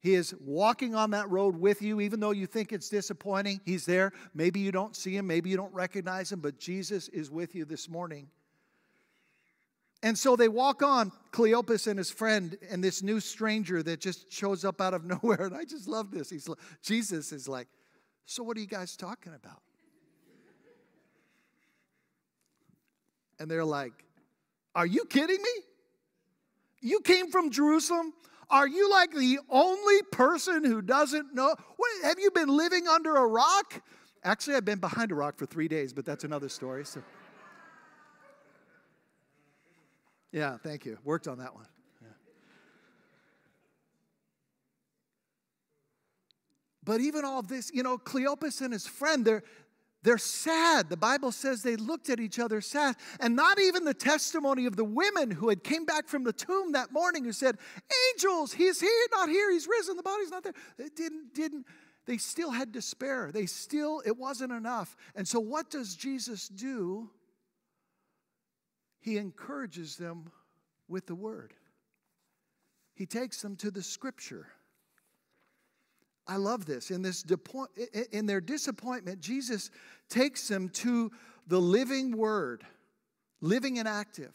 He 0.00 0.14
is 0.14 0.32
walking 0.40 0.94
on 0.94 1.10
that 1.10 1.28
road 1.28 1.56
with 1.56 1.82
you, 1.82 2.00
even 2.00 2.20
though 2.20 2.30
you 2.30 2.46
think 2.46 2.72
it's 2.72 2.88
disappointing. 2.88 3.60
He's 3.64 3.84
there. 3.84 4.12
Maybe 4.32 4.60
you 4.60 4.70
don't 4.70 4.94
see 4.94 5.16
Him, 5.16 5.26
maybe 5.26 5.50
you 5.50 5.56
don't 5.56 5.74
recognize 5.74 6.30
Him, 6.30 6.40
but 6.40 6.58
Jesus 6.58 7.08
is 7.08 7.30
with 7.30 7.54
you 7.54 7.64
this 7.64 7.88
morning. 7.88 8.28
And 10.02 10.16
so 10.16 10.36
they 10.36 10.48
walk 10.48 10.82
on, 10.82 11.10
Cleopas 11.32 11.88
and 11.88 11.98
his 11.98 12.10
friend, 12.10 12.56
and 12.70 12.82
this 12.82 13.02
new 13.02 13.18
stranger 13.18 13.82
that 13.82 14.00
just 14.00 14.32
shows 14.32 14.64
up 14.64 14.80
out 14.80 14.94
of 14.94 15.04
nowhere. 15.22 15.46
And 15.46 15.56
I 15.56 15.64
just 15.64 15.88
love 15.88 16.10
this. 16.10 16.30
He's 16.30 16.48
Jesus 16.82 17.32
is 17.32 17.48
like, 17.48 17.68
So 18.26 18.42
what 18.42 18.56
are 18.56 18.60
you 18.60 18.66
guys 18.66 18.96
talking 18.96 19.34
about? 19.34 19.60
And 23.40 23.50
they're 23.50 23.64
like, 23.64 23.92
Are 24.74 24.86
you 24.86 25.04
kidding 25.04 25.42
me? 25.42 25.62
You 26.80 27.00
came 27.00 27.30
from 27.30 27.50
Jerusalem? 27.50 28.12
Are 28.50 28.68
you 28.68 28.90
like 28.90 29.12
the 29.12 29.40
only 29.50 30.02
person 30.10 30.64
who 30.64 30.80
doesn't 30.80 31.34
know? 31.34 31.54
What, 31.76 32.04
have 32.04 32.18
you 32.18 32.30
been 32.30 32.48
living 32.48 32.86
under 32.86 33.16
a 33.16 33.26
rock? 33.26 33.82
Actually, 34.24 34.56
I've 34.56 34.64
been 34.64 34.78
behind 34.78 35.12
a 35.12 35.14
rock 35.14 35.36
for 35.36 35.44
three 35.44 35.68
days, 35.68 35.92
but 35.92 36.04
that's 36.06 36.24
another 36.24 36.48
story. 36.48 36.86
So. 36.86 37.02
Yeah, 40.32 40.56
thank 40.58 40.84
you. 40.84 40.98
Worked 41.04 41.28
on 41.28 41.38
that 41.38 41.54
one. 41.54 41.66
But 46.88 47.02
even 47.02 47.22
all 47.22 47.42
this, 47.42 47.70
you 47.74 47.82
know, 47.82 47.98
Cleopas 47.98 48.62
and 48.62 48.72
his 48.72 48.86
friend, 48.86 49.22
they're, 49.22 49.42
they're 50.04 50.16
sad. 50.16 50.88
The 50.88 50.96
Bible 50.96 51.32
says 51.32 51.62
they 51.62 51.76
looked 51.76 52.08
at 52.08 52.18
each 52.18 52.38
other 52.38 52.62
sad. 52.62 52.96
And 53.20 53.36
not 53.36 53.60
even 53.60 53.84
the 53.84 53.92
testimony 53.92 54.64
of 54.64 54.74
the 54.74 54.84
women 54.84 55.30
who 55.30 55.50
had 55.50 55.62
came 55.62 55.84
back 55.84 56.08
from 56.08 56.24
the 56.24 56.32
tomb 56.32 56.72
that 56.72 56.90
morning 56.90 57.24
who 57.24 57.32
said, 57.32 57.58
Angels, 58.14 58.54
he's 58.54 58.80
here, 58.80 59.06
not 59.12 59.28
here, 59.28 59.52
he's 59.52 59.66
risen, 59.66 59.98
the 59.98 60.02
body's 60.02 60.30
not 60.30 60.44
there. 60.44 60.54
It 60.78 60.96
didn't, 60.96 61.34
didn't, 61.34 61.66
they 62.06 62.16
still 62.16 62.52
had 62.52 62.72
despair. 62.72 63.32
They 63.34 63.44
still, 63.44 64.00
it 64.06 64.16
wasn't 64.16 64.52
enough. 64.52 64.96
And 65.14 65.28
so 65.28 65.40
what 65.40 65.68
does 65.68 65.94
Jesus 65.94 66.48
do? 66.48 67.10
He 69.00 69.16
encourages 69.16 69.96
them 69.96 70.30
with 70.88 71.06
the 71.06 71.14
word. 71.14 71.54
He 72.94 73.06
takes 73.06 73.42
them 73.42 73.56
to 73.56 73.70
the 73.70 73.82
scripture. 73.82 74.48
I 76.26 76.36
love 76.36 76.66
this. 76.66 76.90
In, 76.90 77.00
this 77.00 77.24
in 78.12 78.26
their 78.26 78.40
disappointment, 78.40 79.20
Jesus 79.20 79.70
takes 80.08 80.48
them 80.48 80.68
to 80.70 81.10
the 81.46 81.60
living 81.60 82.16
word, 82.16 82.64
living 83.40 83.78
and 83.78 83.88
active. 83.88 84.34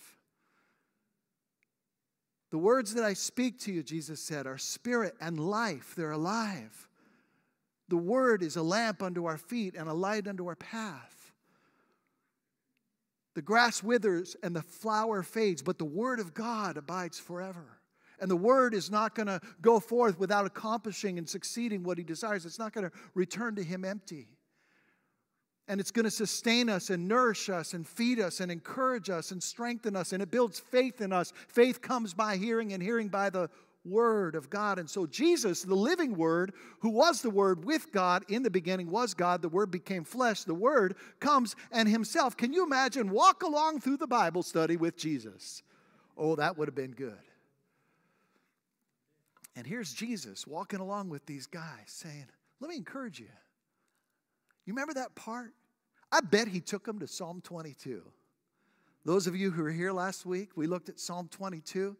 The 2.50 2.58
words 2.58 2.93
that 2.93 3.03
I 3.03 3.13
speak 3.13 3.60
to 3.62 3.72
you, 3.72 3.84
Jesus 3.84 4.22
said, 4.22 4.48
are 4.48 4.58
spirit 4.58 5.15
and 5.20 5.39
life. 5.39 5.93
They're 5.96 6.12
alive. 6.12 6.88
The 7.89 7.98
word 7.98 8.41
is 8.43 8.55
a 8.55 8.63
lamp 8.63 9.03
unto 9.03 9.25
our 9.25 9.38
feet 9.38 9.75
and 9.75 9.89
a 9.89 9.93
light 9.93 10.27
unto 10.27 10.48
our 10.48 10.55
path. 10.55 11.23
The 13.35 13.41
grass 13.41 13.81
withers 13.81 14.35
and 14.43 14.55
the 14.55 14.61
flower 14.61 15.23
fades, 15.23 15.61
but 15.61 15.77
the 15.77 15.85
word 15.85 16.19
of 16.19 16.33
God 16.33 16.77
abides 16.77 17.19
forever. 17.19 17.79
And 18.19 18.29
the 18.29 18.35
word 18.35 18.73
is 18.73 18.91
not 18.91 19.15
going 19.15 19.27
to 19.27 19.41
go 19.61 19.79
forth 19.79 20.19
without 20.19 20.45
accomplishing 20.45 21.17
and 21.17 21.27
succeeding 21.27 21.83
what 21.83 21.97
he 21.97 22.03
desires. 22.03 22.45
It's 22.45 22.59
not 22.59 22.73
going 22.73 22.89
to 22.89 22.95
return 23.15 23.55
to 23.55 23.63
him 23.63 23.83
empty. 23.83 24.27
And 25.67 25.79
it's 25.79 25.91
going 25.91 26.05
to 26.05 26.11
sustain 26.11 26.69
us 26.69 26.89
and 26.89 27.07
nourish 27.07 27.49
us 27.49 27.73
and 27.73 27.87
feed 27.87 28.19
us 28.19 28.39
and 28.39 28.51
encourage 28.51 29.09
us 29.09 29.31
and 29.31 29.41
strengthen 29.41 29.95
us. 29.95 30.13
And 30.13 30.21
it 30.21 30.29
builds 30.29 30.59
faith 30.59 31.01
in 31.01 31.11
us. 31.11 31.33
Faith 31.47 31.81
comes 31.81 32.13
by 32.13 32.37
hearing, 32.37 32.73
and 32.73 32.83
hearing 32.83 33.07
by 33.07 33.29
the 33.29 33.49
word 33.85 34.35
of 34.35 34.49
God. 34.49 34.79
And 34.79 34.89
so, 34.89 35.05
Jesus, 35.05 35.63
the 35.63 35.75
living 35.75 36.15
word, 36.15 36.53
who 36.79 36.89
was 36.89 37.21
the 37.21 37.29
word 37.29 37.65
with 37.65 37.91
God 37.91 38.23
in 38.29 38.43
the 38.43 38.49
beginning, 38.49 38.89
was 38.89 39.13
God. 39.13 39.41
The 39.41 39.49
word 39.49 39.71
became 39.71 40.03
flesh. 40.03 40.43
The 40.43 40.53
word 40.53 40.95
comes 41.19 41.55
and 41.71 41.87
himself. 41.87 42.37
Can 42.37 42.53
you 42.53 42.65
imagine 42.65 43.09
walk 43.09 43.43
along 43.43 43.81
through 43.81 43.97
the 43.97 44.07
Bible 44.07 44.43
study 44.43 44.77
with 44.77 44.97
Jesus? 44.97 45.63
Oh, 46.17 46.35
that 46.35 46.57
would 46.57 46.67
have 46.67 46.75
been 46.75 46.91
good. 46.91 47.17
And 49.55 49.67
here's 49.67 49.93
Jesus 49.93 50.47
walking 50.47 50.79
along 50.79 51.09
with 51.09 51.25
these 51.25 51.45
guys 51.45 51.87
saying, 51.87 52.25
Let 52.59 52.69
me 52.69 52.75
encourage 52.75 53.19
you. 53.19 53.27
You 54.65 54.73
remember 54.73 54.93
that 54.95 55.15
part? 55.15 55.53
I 56.11 56.21
bet 56.21 56.47
he 56.47 56.59
took 56.59 56.85
them 56.85 56.99
to 56.99 57.07
Psalm 57.07 57.41
22. 57.41 58.01
Those 59.05 59.27
of 59.27 59.35
you 59.35 59.51
who 59.51 59.63
were 59.63 59.71
here 59.71 59.91
last 59.91 60.25
week, 60.25 60.51
we 60.55 60.67
looked 60.67 60.87
at 60.87 60.99
Psalm 60.99 61.27
22. 61.29 61.98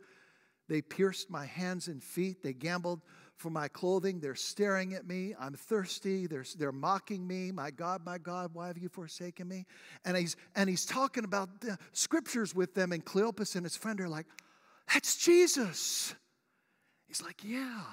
They 0.74 0.82
pierced 0.82 1.30
my 1.30 1.46
hands 1.46 1.88
and 1.88 2.02
feet. 2.02 2.42
They 2.42 2.52
gambled 2.52 3.04
for 3.36 3.52
my 3.52 3.68
clothing. 3.68 4.20
They're 4.20 4.34
staring 4.34 4.96
at 4.96 5.06
me. 5.06 5.36
I'm 5.40 5.54
thirsty. 5.54 6.26
They're, 6.26 6.46
they're 6.58 6.72
mocking 6.72 7.28
me. 7.28 7.52
My 7.52 7.70
God, 7.70 8.04
my 8.04 8.18
God, 8.18 8.50
why 8.54 8.70
have 8.70 8.80
you 8.80 8.90
forsaken 8.90 9.48
me? 9.48 9.68
And 10.04 10.18
he's, 10.18 10.36
and 10.56 10.68
he's 10.68 10.88
talking 10.88 11.26
about 11.26 11.62
the 11.62 11.78
scriptures 11.92 12.56
with 12.56 12.74
them. 12.74 12.92
And 12.92 13.06
Cleopas 13.06 13.56
and 13.56 13.64
his 13.64 13.78
friend 13.78 14.02
are 14.02 14.10
like, 14.10 14.26
That's 14.92 15.16
Jesus. 15.16 16.16
He's 17.06 17.22
like, 17.22 17.44
Yeah. 17.44 17.84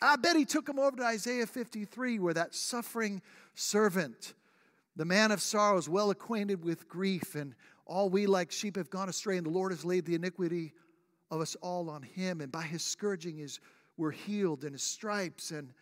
I 0.00 0.14
bet 0.14 0.36
he 0.36 0.44
took 0.44 0.68
him 0.68 0.78
over 0.78 0.98
to 0.98 1.02
Isaiah 1.02 1.48
53, 1.48 2.20
where 2.20 2.34
that 2.34 2.54
suffering 2.54 3.20
servant, 3.56 4.34
the 4.94 5.04
man 5.04 5.32
of 5.32 5.40
sorrows, 5.40 5.88
well 5.88 6.10
acquainted 6.10 6.64
with 6.64 6.88
grief, 6.88 7.34
and 7.34 7.56
all 7.84 8.08
we 8.08 8.28
like 8.28 8.52
sheep 8.52 8.76
have 8.76 8.90
gone 8.90 9.08
astray, 9.08 9.38
and 9.38 9.46
the 9.46 9.50
Lord 9.50 9.72
has 9.72 9.84
laid 9.84 10.04
the 10.04 10.14
iniquity 10.14 10.72
of 11.30 11.40
us 11.40 11.56
all 11.60 11.90
on 11.90 12.02
him, 12.02 12.40
and 12.40 12.50
by 12.50 12.62
his 12.62 12.82
scourging 12.82 13.38
is 13.38 13.60
we're 13.96 14.10
healed, 14.10 14.62
and 14.64 14.72
his 14.72 14.82
stripes, 14.82 15.50
and 15.50 15.72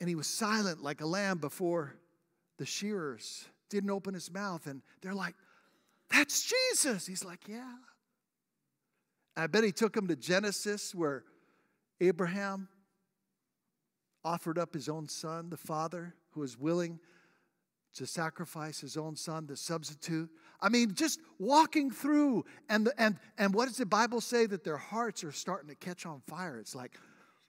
and 0.00 0.08
he 0.08 0.14
was 0.14 0.26
silent 0.26 0.82
like 0.82 1.02
a 1.02 1.06
lamb 1.06 1.38
before 1.38 1.94
the 2.56 2.64
shearers, 2.64 3.44
didn't 3.68 3.90
open 3.90 4.14
his 4.14 4.32
mouth, 4.32 4.66
and 4.66 4.82
they're 5.02 5.14
like, 5.14 5.34
That's 6.10 6.50
Jesus. 6.72 7.06
He's 7.06 7.24
like, 7.24 7.48
Yeah. 7.48 7.74
I 9.36 9.46
bet 9.46 9.64
he 9.64 9.72
took 9.72 9.96
him 9.96 10.08
to 10.08 10.16
Genesis 10.16 10.94
where 10.94 11.24
Abraham 12.00 12.68
offered 14.24 14.58
up 14.58 14.74
his 14.74 14.88
own 14.88 15.08
son, 15.08 15.50
the 15.50 15.56
father 15.56 16.14
who 16.32 16.40
was 16.40 16.58
willing 16.58 16.98
to 17.94 18.06
sacrifice 18.06 18.80
his 18.80 18.96
own 18.96 19.16
son, 19.16 19.46
the 19.46 19.56
substitute. 19.56 20.30
I 20.62 20.68
mean, 20.68 20.94
just 20.94 21.20
walking 21.38 21.90
through, 21.90 22.44
and, 22.68 22.86
the, 22.86 23.00
and, 23.00 23.16
and 23.38 23.54
what 23.54 23.66
does 23.68 23.78
the 23.78 23.86
Bible 23.86 24.20
say? 24.20 24.46
That 24.46 24.64
their 24.64 24.76
hearts 24.76 25.24
are 25.24 25.32
starting 25.32 25.68
to 25.70 25.74
catch 25.74 26.04
on 26.04 26.20
fire. 26.26 26.58
It's 26.58 26.74
like, 26.74 26.92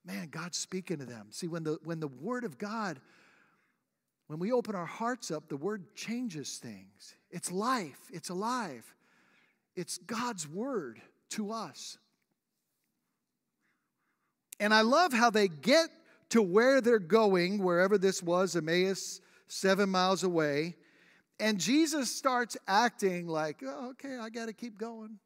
man, 0.05 0.29
God's 0.29 0.57
speaking 0.57 0.97
to 0.99 1.05
them. 1.05 1.27
See, 1.29 1.47
when 1.47 1.63
the, 1.63 1.77
when 1.83 1.99
the 1.99 2.07
Word 2.07 2.43
of 2.43 2.57
God, 2.57 2.99
when 4.27 4.39
we 4.39 4.51
open 4.51 4.75
our 4.75 4.85
hearts 4.85 5.29
up, 5.29 5.49
the 5.49 5.57
Word 5.57 5.93
changes 5.95 6.57
things. 6.57 7.15
It's 7.29 7.51
life, 7.51 7.99
it's 8.13 8.29
alive, 8.29 8.95
it's 9.75 9.97
God's 9.97 10.47
Word 10.47 11.01
to 11.31 11.51
us. 11.51 11.97
And 14.59 14.73
I 14.73 14.81
love 14.81 15.11
how 15.11 15.31
they 15.31 15.47
get 15.47 15.89
to 16.29 16.41
where 16.41 16.79
they're 16.81 16.99
going, 16.99 17.61
wherever 17.61 17.97
this 17.97 18.23
was, 18.23 18.55
Emmaus, 18.55 19.19
seven 19.47 19.89
miles 19.89 20.23
away. 20.23 20.75
And 21.41 21.59
Jesus 21.59 22.15
starts 22.15 22.55
acting 22.67 23.27
like, 23.27 23.61
oh, 23.65 23.89
okay, 23.91 24.17
I 24.17 24.29
got 24.29 24.45
to 24.45 24.53
keep 24.53 24.77
going. 24.77 25.19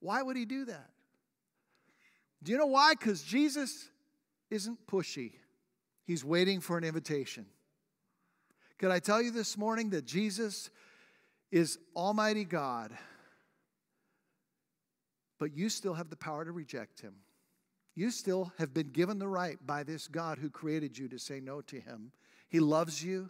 Why 0.00 0.22
would 0.22 0.36
he 0.36 0.44
do 0.44 0.64
that? 0.64 0.90
Do 2.42 2.50
you 2.50 2.58
know 2.58 2.66
why? 2.66 2.94
Because 2.94 3.22
Jesus 3.22 3.88
isn't 4.50 4.86
pushy, 4.86 5.34
he's 6.04 6.24
waiting 6.24 6.60
for 6.60 6.76
an 6.76 6.84
invitation. 6.84 7.46
Could 8.78 8.90
I 8.90 8.98
tell 8.98 9.22
you 9.22 9.30
this 9.30 9.56
morning 9.56 9.90
that 9.90 10.04
Jesus 10.04 10.70
is 11.52 11.78
Almighty 11.94 12.44
God? 12.44 12.90
but 15.44 15.54
you 15.54 15.68
still 15.68 15.92
have 15.92 16.08
the 16.08 16.16
power 16.16 16.42
to 16.44 16.52
reject 16.52 17.00
him. 17.00 17.14
You 17.94 18.10
still 18.10 18.52
have 18.56 18.72
been 18.72 18.88
given 18.88 19.18
the 19.18 19.28
right 19.28 19.58
by 19.66 19.82
this 19.82 20.08
God 20.08 20.38
who 20.38 20.48
created 20.48 20.96
you 20.96 21.06
to 21.08 21.18
say 21.18 21.38
no 21.38 21.60
to 21.60 21.78
him. 21.78 22.12
He 22.48 22.60
loves 22.60 23.04
you, 23.04 23.28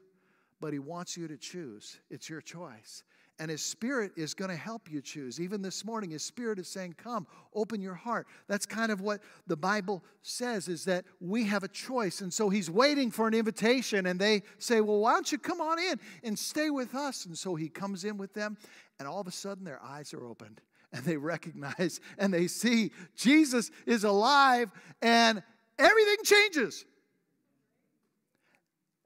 but 0.61 0.73
he 0.73 0.79
wants 0.79 1.17
you 1.17 1.29
to 1.29 1.37
choose. 1.37 1.99
It's 2.11 2.29
your 2.29 2.41
choice. 2.41 3.03
And 3.41 3.51
his 3.51 3.65
spirit 3.65 4.13
is 4.17 4.33
going 4.33 4.51
to 4.51 4.57
help 4.57 4.89
you 4.89 5.03
choose. 5.03 5.41
Even 5.41 5.61
this 5.61 5.85
morning, 5.85 6.11
his 6.11 6.25
spirit 6.25 6.61
is 6.61 6.69
saying, 6.69 6.95
Come, 6.97 7.27
open 7.53 7.81
your 7.81 7.95
heart. 7.95 8.29
That's 8.47 8.65
kind 8.65 8.93
of 8.93 9.01
what 9.01 9.21
the 9.49 9.57
Bible 9.57 10.05
says 10.23 10.69
is 10.69 10.85
that 10.85 11.05
we 11.21 11.45
have 11.45 11.65
a 11.65 11.69
choice. 11.69 12.21
And 12.21 12.33
so 12.33 12.49
he's 12.49 12.71
waiting 12.71 13.11
for 13.11 13.27
an 13.27 13.35
invitation, 13.35 14.07
and 14.07 14.21
they 14.21 14.43
say, 14.59 14.81
Well, 14.81 15.01
why 15.01 15.15
don't 15.15 15.33
you 15.33 15.39
come 15.39 15.61
on 15.61 15.81
in 15.81 15.99
and 16.23 16.39
stay 16.39 16.71
with 16.71 16.95
us? 16.95 17.27
And 17.27 17.37
so 17.37 17.57
he 17.57 17.69
comes 17.69 18.05
in 18.05 18.19
with 18.19 18.35
them, 18.35 18.57
and 19.01 19.09
all 19.09 19.21
of 19.21 19.27
a 19.27 19.33
sudden 19.33 19.65
their 19.65 19.83
eyes 19.83 20.15
are 20.15 20.25
opened 20.25 20.61
and 20.93 21.05
they 21.05 21.17
recognize 21.35 22.01
and 22.19 22.33
they 22.33 22.47
see 22.47 22.93
Jesus 23.17 23.71
is 23.85 24.05
alive 24.05 24.71
and 25.03 25.43
everything 25.79 26.17
changes. 26.25 26.85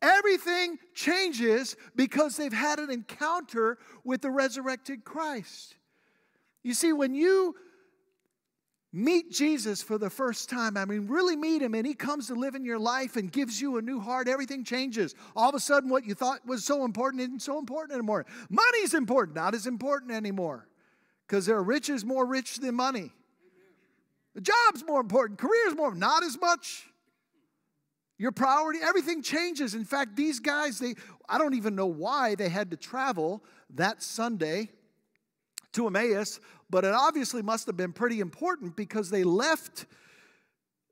Everything 0.01 0.79
changes 0.95 1.77
because 1.97 2.37
they've 2.37 2.53
had 2.53 2.79
an 2.79 2.91
encounter 2.91 3.79
with 4.05 4.23
the 4.23 4.31
resurrected 4.31 5.05
Christ. 5.05 5.75
You 6.63 6.75
see, 6.75 6.93
when 6.93 7.15
you 7.15 7.57
meet 8.93 9.31
Jesus 9.31 9.83
for 9.83 9.99
the 9.99 10.09
first 10.09 10.49
time, 10.49 10.77
I 10.77 10.85
mean, 10.85 11.09
really 11.09 11.37
meet 11.37 11.61
him, 11.63 11.75
and 11.75 11.87
he 11.87 11.95
comes 11.95 12.29
to 12.29 12.35
live 12.35 12.55
in 12.55 12.65
your 12.65 12.79
life 12.79 13.17
and 13.17 13.31
gives 13.31 13.61
you 13.61 13.77
a 13.77 13.83
new 13.83 14.01
heart, 14.01 14.29
everything 14.29 14.65
changes. 14.65 15.15
All 15.37 15.49
of 15.51 15.55
a 15.55 15.61
sudden, 15.61 15.91
what 15.91 16.07
you 16.07 16.15
thought 16.15 16.47
was 16.47 16.65
so 16.65 16.85
important 16.85 17.23
isn't 17.23 17.43
so 17.43 17.59
important 17.59 17.93
anymore. 17.93 18.25
Money's 18.49 18.95
important, 18.95 19.37
not 19.37 19.55
as 19.55 19.67
important 19.67 20.13
anymore. 20.13 20.69
because 21.27 21.45
there 21.45 21.57
are 21.57 21.63
riches 21.63 22.05
more 22.05 22.25
rich 22.25 22.57
than 22.57 22.75
money. 22.75 23.13
The 24.35 24.41
job's 24.41 24.85
more 24.87 25.01
important, 25.01 25.39
career's 25.39 25.75
more, 25.75 25.95
not 25.95 26.23
as 26.23 26.41
much. 26.41 26.87
Your 28.19 28.33
priority, 28.33 28.81
everything 28.83 29.23
changes. 29.23 29.75
In 29.75 29.85
fact, 29.85 30.17
these 30.17 30.41
guys, 30.41 30.81
they 30.81 30.95
I 31.29 31.39
don't 31.39 31.55
even 31.55 31.77
know 31.77 31.87
why 31.87 32.35
they 32.35 32.49
had 32.49 32.71
to 32.73 32.77
travel 32.77 33.45
that 33.75 34.03
Sunday 34.03 34.71
to 35.73 35.87
Emmaus, 35.87 36.41
but 36.69 36.85
it 36.85 36.93
obviously 36.93 37.43
must 37.43 37.67
have 37.67 37.77
been 37.77 37.93
pretty 37.93 38.21
important 38.21 38.77
because 38.77 39.11
they 39.11 39.23
left 39.23 39.87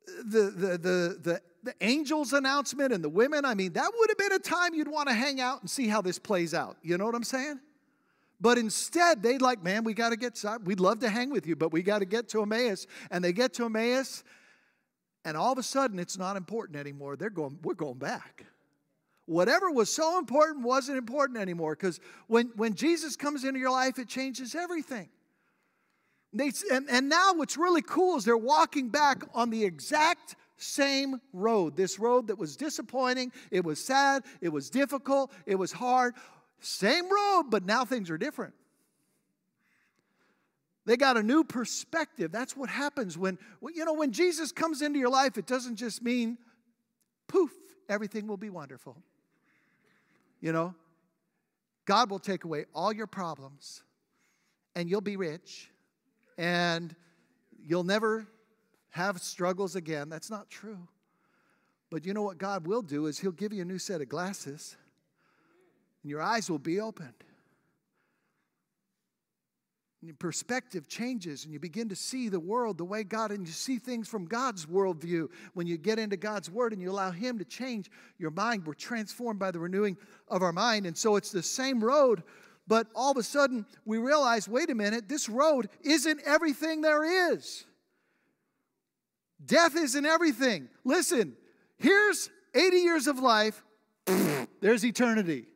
the, 0.06 0.50
the, 0.50 0.78
the, 0.78 1.18
the, 1.22 1.40
the 1.64 1.82
angel's 1.82 2.32
announcement 2.32 2.92
and 2.92 3.02
the 3.02 3.08
women. 3.08 3.44
I 3.44 3.54
mean, 3.54 3.72
that 3.72 3.90
would 3.98 4.10
have 4.10 4.18
been 4.18 4.32
a 4.32 4.38
time 4.38 4.74
you'd 4.74 4.88
want 4.88 5.08
to 5.08 5.14
hang 5.14 5.40
out 5.40 5.60
and 5.60 5.68
see 5.68 5.88
how 5.88 6.00
this 6.00 6.18
plays 6.18 6.54
out. 6.54 6.76
You 6.82 6.96
know 6.96 7.06
what 7.06 7.14
I'm 7.14 7.24
saying? 7.24 7.58
But 8.40 8.58
instead, 8.58 9.22
they'd 9.22 9.40
like, 9.42 9.64
man, 9.64 9.82
we 9.82 9.94
got 9.94 10.10
to 10.10 10.16
get, 10.16 10.38
we'd 10.64 10.80
love 10.80 11.00
to 11.00 11.08
hang 11.08 11.30
with 11.30 11.46
you, 11.46 11.56
but 11.56 11.72
we 11.72 11.82
got 11.82 12.00
to 12.00 12.04
get 12.04 12.28
to 12.30 12.42
Emmaus. 12.42 12.86
And 13.10 13.24
they 13.24 13.32
get 13.32 13.54
to 13.54 13.64
Emmaus, 13.64 14.22
and 15.26 15.36
all 15.36 15.50
of 15.50 15.58
a 15.58 15.62
sudden, 15.64 15.98
it's 15.98 16.16
not 16.16 16.36
important 16.36 16.78
anymore. 16.78 17.16
They're 17.16 17.30
going, 17.30 17.58
we're 17.64 17.74
going 17.74 17.98
back. 17.98 18.46
Whatever 19.24 19.72
was 19.72 19.92
so 19.92 20.20
important 20.20 20.64
wasn't 20.64 20.98
important 20.98 21.40
anymore 21.40 21.74
because 21.74 21.98
when, 22.28 22.52
when 22.54 22.74
Jesus 22.74 23.16
comes 23.16 23.42
into 23.42 23.58
your 23.58 23.72
life, 23.72 23.98
it 23.98 24.06
changes 24.06 24.54
everything. 24.54 25.08
They, 26.32 26.52
and, 26.70 26.88
and 26.88 27.08
now 27.08 27.32
what's 27.34 27.56
really 27.56 27.82
cool 27.82 28.16
is 28.16 28.24
they're 28.24 28.36
walking 28.36 28.88
back 28.88 29.24
on 29.34 29.50
the 29.50 29.64
exact 29.64 30.36
same 30.58 31.20
road. 31.32 31.76
This 31.76 31.98
road 31.98 32.28
that 32.28 32.38
was 32.38 32.56
disappointing, 32.56 33.32
it 33.50 33.64
was 33.64 33.84
sad, 33.84 34.22
it 34.40 34.50
was 34.50 34.70
difficult, 34.70 35.32
it 35.44 35.56
was 35.56 35.72
hard. 35.72 36.14
Same 36.60 37.10
road, 37.12 37.46
but 37.50 37.64
now 37.66 37.84
things 37.84 38.10
are 38.10 38.18
different. 38.18 38.54
They 40.86 40.96
got 40.96 41.16
a 41.16 41.22
new 41.22 41.42
perspective. 41.42 42.30
That's 42.30 42.56
what 42.56 42.70
happens 42.70 43.18
when, 43.18 43.38
you 43.74 43.84
know, 43.84 43.92
when 43.92 44.12
Jesus 44.12 44.52
comes 44.52 44.82
into 44.82 45.00
your 45.00 45.10
life, 45.10 45.36
it 45.36 45.46
doesn't 45.46 45.76
just 45.76 46.00
mean 46.00 46.38
poof, 47.26 47.50
everything 47.88 48.28
will 48.28 48.36
be 48.36 48.50
wonderful. 48.50 48.96
You 50.40 50.52
know, 50.52 50.74
God 51.86 52.08
will 52.08 52.20
take 52.20 52.44
away 52.44 52.66
all 52.72 52.92
your 52.92 53.08
problems 53.08 53.82
and 54.76 54.88
you'll 54.88 55.00
be 55.00 55.16
rich 55.16 55.70
and 56.38 56.94
you'll 57.60 57.84
never 57.84 58.28
have 58.90 59.20
struggles 59.20 59.74
again. 59.74 60.08
That's 60.08 60.30
not 60.30 60.48
true. 60.48 60.86
But 61.90 62.06
you 62.06 62.14
know 62.14 62.22
what 62.22 62.38
God 62.38 62.66
will 62.66 62.82
do 62.82 63.06
is 63.06 63.18
He'll 63.18 63.32
give 63.32 63.52
you 63.52 63.62
a 63.62 63.64
new 63.64 63.78
set 63.78 64.00
of 64.00 64.08
glasses 64.08 64.76
and 66.02 66.10
your 66.10 66.22
eyes 66.22 66.48
will 66.48 66.60
be 66.60 66.80
opened. 66.80 67.25
And 70.06 70.10
your 70.12 70.18
perspective 70.18 70.86
changes 70.86 71.42
and 71.42 71.52
you 71.52 71.58
begin 71.58 71.88
to 71.88 71.96
see 71.96 72.28
the 72.28 72.38
world 72.38 72.78
the 72.78 72.84
way 72.84 73.02
God 73.02 73.32
and 73.32 73.44
you 73.44 73.52
see 73.52 73.80
things 73.80 74.06
from 74.06 74.24
God's 74.24 74.64
worldview. 74.64 75.28
When 75.54 75.66
you 75.66 75.76
get 75.76 75.98
into 75.98 76.16
God's 76.16 76.48
word 76.48 76.72
and 76.72 76.80
you 76.80 76.92
allow 76.92 77.10
Him 77.10 77.40
to 77.40 77.44
change 77.44 77.90
your 78.16 78.30
mind, 78.30 78.64
we're 78.64 78.74
transformed 78.74 79.40
by 79.40 79.50
the 79.50 79.58
renewing 79.58 79.96
of 80.28 80.44
our 80.44 80.52
mind. 80.52 80.86
And 80.86 80.96
so 80.96 81.16
it's 81.16 81.32
the 81.32 81.42
same 81.42 81.82
road 81.82 82.22
but 82.68 82.86
all 82.94 83.10
of 83.10 83.16
a 83.16 83.22
sudden, 83.24 83.66
we 83.84 83.98
realize 83.98 84.48
wait 84.48 84.70
a 84.70 84.76
minute, 84.76 85.08
this 85.08 85.28
road 85.28 85.68
isn't 85.82 86.20
everything 86.24 86.82
there 86.82 87.32
is. 87.32 87.64
Death 89.44 89.74
isn't 89.76 90.06
everything. 90.06 90.68
Listen, 90.84 91.36
here's 91.78 92.30
80 92.54 92.76
years 92.76 93.06
of 93.08 93.18
life, 93.18 93.64
there's 94.60 94.84
eternity. 94.84 95.46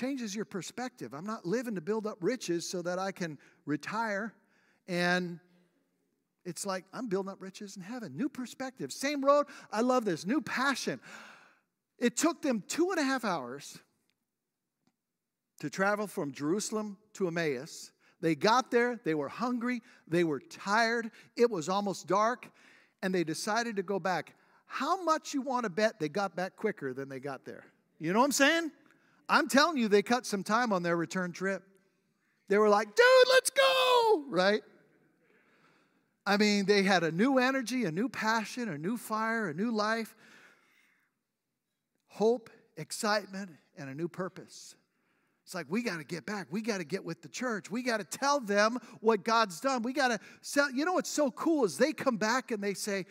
Changes 0.00 0.34
your 0.34 0.46
perspective. 0.46 1.12
I'm 1.12 1.26
not 1.26 1.44
living 1.44 1.74
to 1.74 1.82
build 1.82 2.06
up 2.06 2.16
riches 2.22 2.66
so 2.66 2.80
that 2.80 2.98
I 2.98 3.12
can 3.12 3.36
retire 3.66 4.32
and 4.88 5.38
it's 6.42 6.64
like 6.64 6.86
I'm 6.94 7.06
building 7.06 7.30
up 7.30 7.36
riches 7.38 7.76
in 7.76 7.82
heaven. 7.82 8.16
New 8.16 8.30
perspective. 8.30 8.94
Same 8.94 9.22
road. 9.22 9.44
I 9.70 9.82
love 9.82 10.06
this. 10.06 10.24
New 10.24 10.40
passion. 10.40 11.00
It 11.98 12.16
took 12.16 12.40
them 12.40 12.64
two 12.66 12.92
and 12.92 12.98
a 12.98 13.02
half 13.02 13.26
hours 13.26 13.78
to 15.58 15.68
travel 15.68 16.06
from 16.06 16.32
Jerusalem 16.32 16.96
to 17.12 17.28
Emmaus. 17.28 17.92
They 18.22 18.34
got 18.34 18.70
there, 18.70 18.98
they 19.04 19.14
were 19.14 19.28
hungry, 19.28 19.82
they 20.08 20.24
were 20.24 20.40
tired, 20.40 21.10
it 21.36 21.50
was 21.50 21.68
almost 21.68 22.06
dark, 22.06 22.50
and 23.02 23.14
they 23.14 23.22
decided 23.22 23.76
to 23.76 23.82
go 23.82 23.98
back. 23.98 24.34
How 24.64 25.04
much 25.04 25.34
you 25.34 25.42
want 25.42 25.64
to 25.64 25.70
bet 25.70 26.00
they 26.00 26.08
got 26.08 26.34
back 26.34 26.56
quicker 26.56 26.94
than 26.94 27.10
they 27.10 27.20
got 27.20 27.44
there? 27.44 27.66
You 27.98 28.14
know 28.14 28.20
what 28.20 28.24
I'm 28.24 28.32
saying? 28.32 28.70
I'm 29.30 29.48
telling 29.48 29.78
you, 29.78 29.86
they 29.88 30.02
cut 30.02 30.26
some 30.26 30.42
time 30.42 30.72
on 30.72 30.82
their 30.82 30.96
return 30.96 31.30
trip. 31.30 31.62
They 32.48 32.58
were 32.58 32.68
like, 32.68 32.88
dude, 32.88 33.28
let's 33.32 33.50
go, 33.50 34.24
right? 34.28 34.60
I 36.26 36.36
mean, 36.36 36.66
they 36.66 36.82
had 36.82 37.04
a 37.04 37.12
new 37.12 37.38
energy, 37.38 37.84
a 37.84 37.92
new 37.92 38.08
passion, 38.08 38.68
a 38.68 38.76
new 38.76 38.96
fire, 38.96 39.48
a 39.48 39.54
new 39.54 39.70
life, 39.70 40.16
hope, 42.08 42.50
excitement, 42.76 43.50
and 43.78 43.88
a 43.88 43.94
new 43.94 44.08
purpose. 44.08 44.74
It's 45.44 45.54
like 45.54 45.66
we 45.68 45.82
got 45.82 45.98
to 45.98 46.04
get 46.04 46.26
back. 46.26 46.48
We 46.50 46.60
got 46.60 46.78
to 46.78 46.84
get 46.84 47.04
with 47.04 47.22
the 47.22 47.28
church. 47.28 47.70
We 47.70 47.82
got 47.82 47.98
to 47.98 48.04
tell 48.04 48.40
them 48.40 48.78
what 49.00 49.24
God's 49.24 49.60
done. 49.60 49.82
We 49.82 49.92
got 49.92 50.08
to 50.08 50.18
sell. 50.42 50.70
You 50.70 50.84
know 50.84 50.92
what's 50.94 51.10
so 51.10 51.30
cool 51.30 51.64
is 51.64 51.78
they 51.78 51.92
come 51.92 52.16
back 52.16 52.50
and 52.50 52.62
they 52.62 52.74
say, 52.74 53.06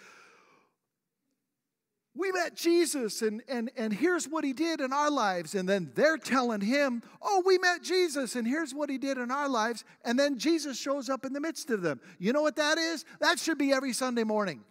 we 2.19 2.31
met 2.31 2.55
Jesus 2.55 3.21
and, 3.21 3.41
and, 3.47 3.71
and 3.77 3.93
here's 3.93 4.27
what 4.27 4.43
he 4.43 4.53
did 4.53 4.81
in 4.81 4.91
our 4.91 5.09
lives. 5.09 5.55
And 5.55 5.67
then 5.67 5.91
they're 5.95 6.17
telling 6.17 6.61
him, 6.61 7.01
oh, 7.21 7.41
we 7.45 7.57
met 7.57 7.81
Jesus 7.81 8.35
and 8.35 8.47
here's 8.47 8.73
what 8.73 8.89
he 8.89 8.97
did 8.97 9.17
in 9.17 9.31
our 9.31 9.47
lives. 9.47 9.85
And 10.03 10.19
then 10.19 10.37
Jesus 10.37 10.77
shows 10.77 11.09
up 11.09 11.25
in 11.25 11.33
the 11.33 11.39
midst 11.39 11.69
of 11.69 11.81
them. 11.81 12.01
You 12.19 12.33
know 12.33 12.41
what 12.41 12.57
that 12.57 12.77
is? 12.77 13.05
That 13.21 13.39
should 13.39 13.57
be 13.57 13.71
every 13.71 13.93
Sunday 13.93 14.23
morning. 14.23 14.63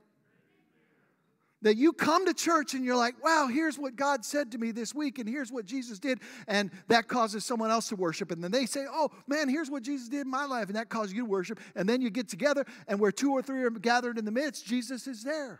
That 1.62 1.76
you 1.76 1.92
come 1.92 2.24
to 2.26 2.34
church 2.34 2.74
and 2.74 2.84
you're 2.84 2.94
like, 2.96 3.22
wow, 3.24 3.48
here's 3.52 3.78
what 3.78 3.96
God 3.96 4.24
said 4.24 4.52
to 4.52 4.58
me 4.58 4.70
this 4.70 4.94
week, 4.94 5.18
and 5.18 5.28
here's 5.28 5.50
what 5.50 5.64
Jesus 5.64 5.98
did, 5.98 6.20
and 6.46 6.70
that 6.86 7.08
causes 7.08 7.44
someone 7.44 7.72
else 7.72 7.88
to 7.88 7.96
worship. 7.96 8.30
And 8.30 8.44
then 8.44 8.52
they 8.52 8.64
say, 8.64 8.84
oh, 8.88 9.10
man, 9.26 9.48
here's 9.48 9.68
what 9.68 9.82
Jesus 9.82 10.08
did 10.08 10.20
in 10.20 10.30
my 10.30 10.44
life, 10.44 10.68
and 10.68 10.76
that 10.76 10.88
causes 10.88 11.14
you 11.14 11.22
to 11.22 11.28
worship. 11.28 11.58
And 11.74 11.88
then 11.88 12.00
you 12.00 12.10
get 12.10 12.28
together, 12.28 12.64
and 12.86 13.00
where 13.00 13.10
two 13.10 13.32
or 13.32 13.42
three 13.42 13.64
are 13.64 13.70
gathered 13.70 14.18
in 14.18 14.24
the 14.24 14.30
midst, 14.30 14.66
Jesus 14.66 15.08
is 15.08 15.24
there. 15.24 15.58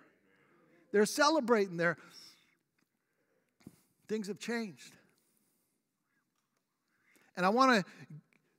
They're 0.93 1.07
celebrating, 1.07 1.77
There, 1.77 1.97
things 4.09 4.29
have 4.29 4.39
changed. 4.39 4.93
And 7.37 7.47
I 7.47 7.51
want 7.51 7.85
to 7.85 7.93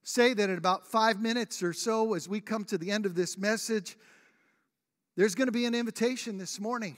say 0.03 0.33
that 0.33 0.49
in 0.49 0.57
about 0.57 0.87
five 0.87 1.19
minutes 1.19 1.61
or 1.61 1.73
so, 1.73 2.13
as 2.13 2.29
we 2.29 2.39
come 2.39 2.63
to 2.65 2.77
the 2.77 2.91
end 2.91 3.05
of 3.05 3.13
this 3.13 3.37
message, 3.37 3.97
there's 5.15 5.35
going 5.35 5.47
to 5.47 5.51
be 5.51 5.65
an 5.65 5.75
invitation 5.75 6.37
this 6.37 6.59
morning. 6.59 6.95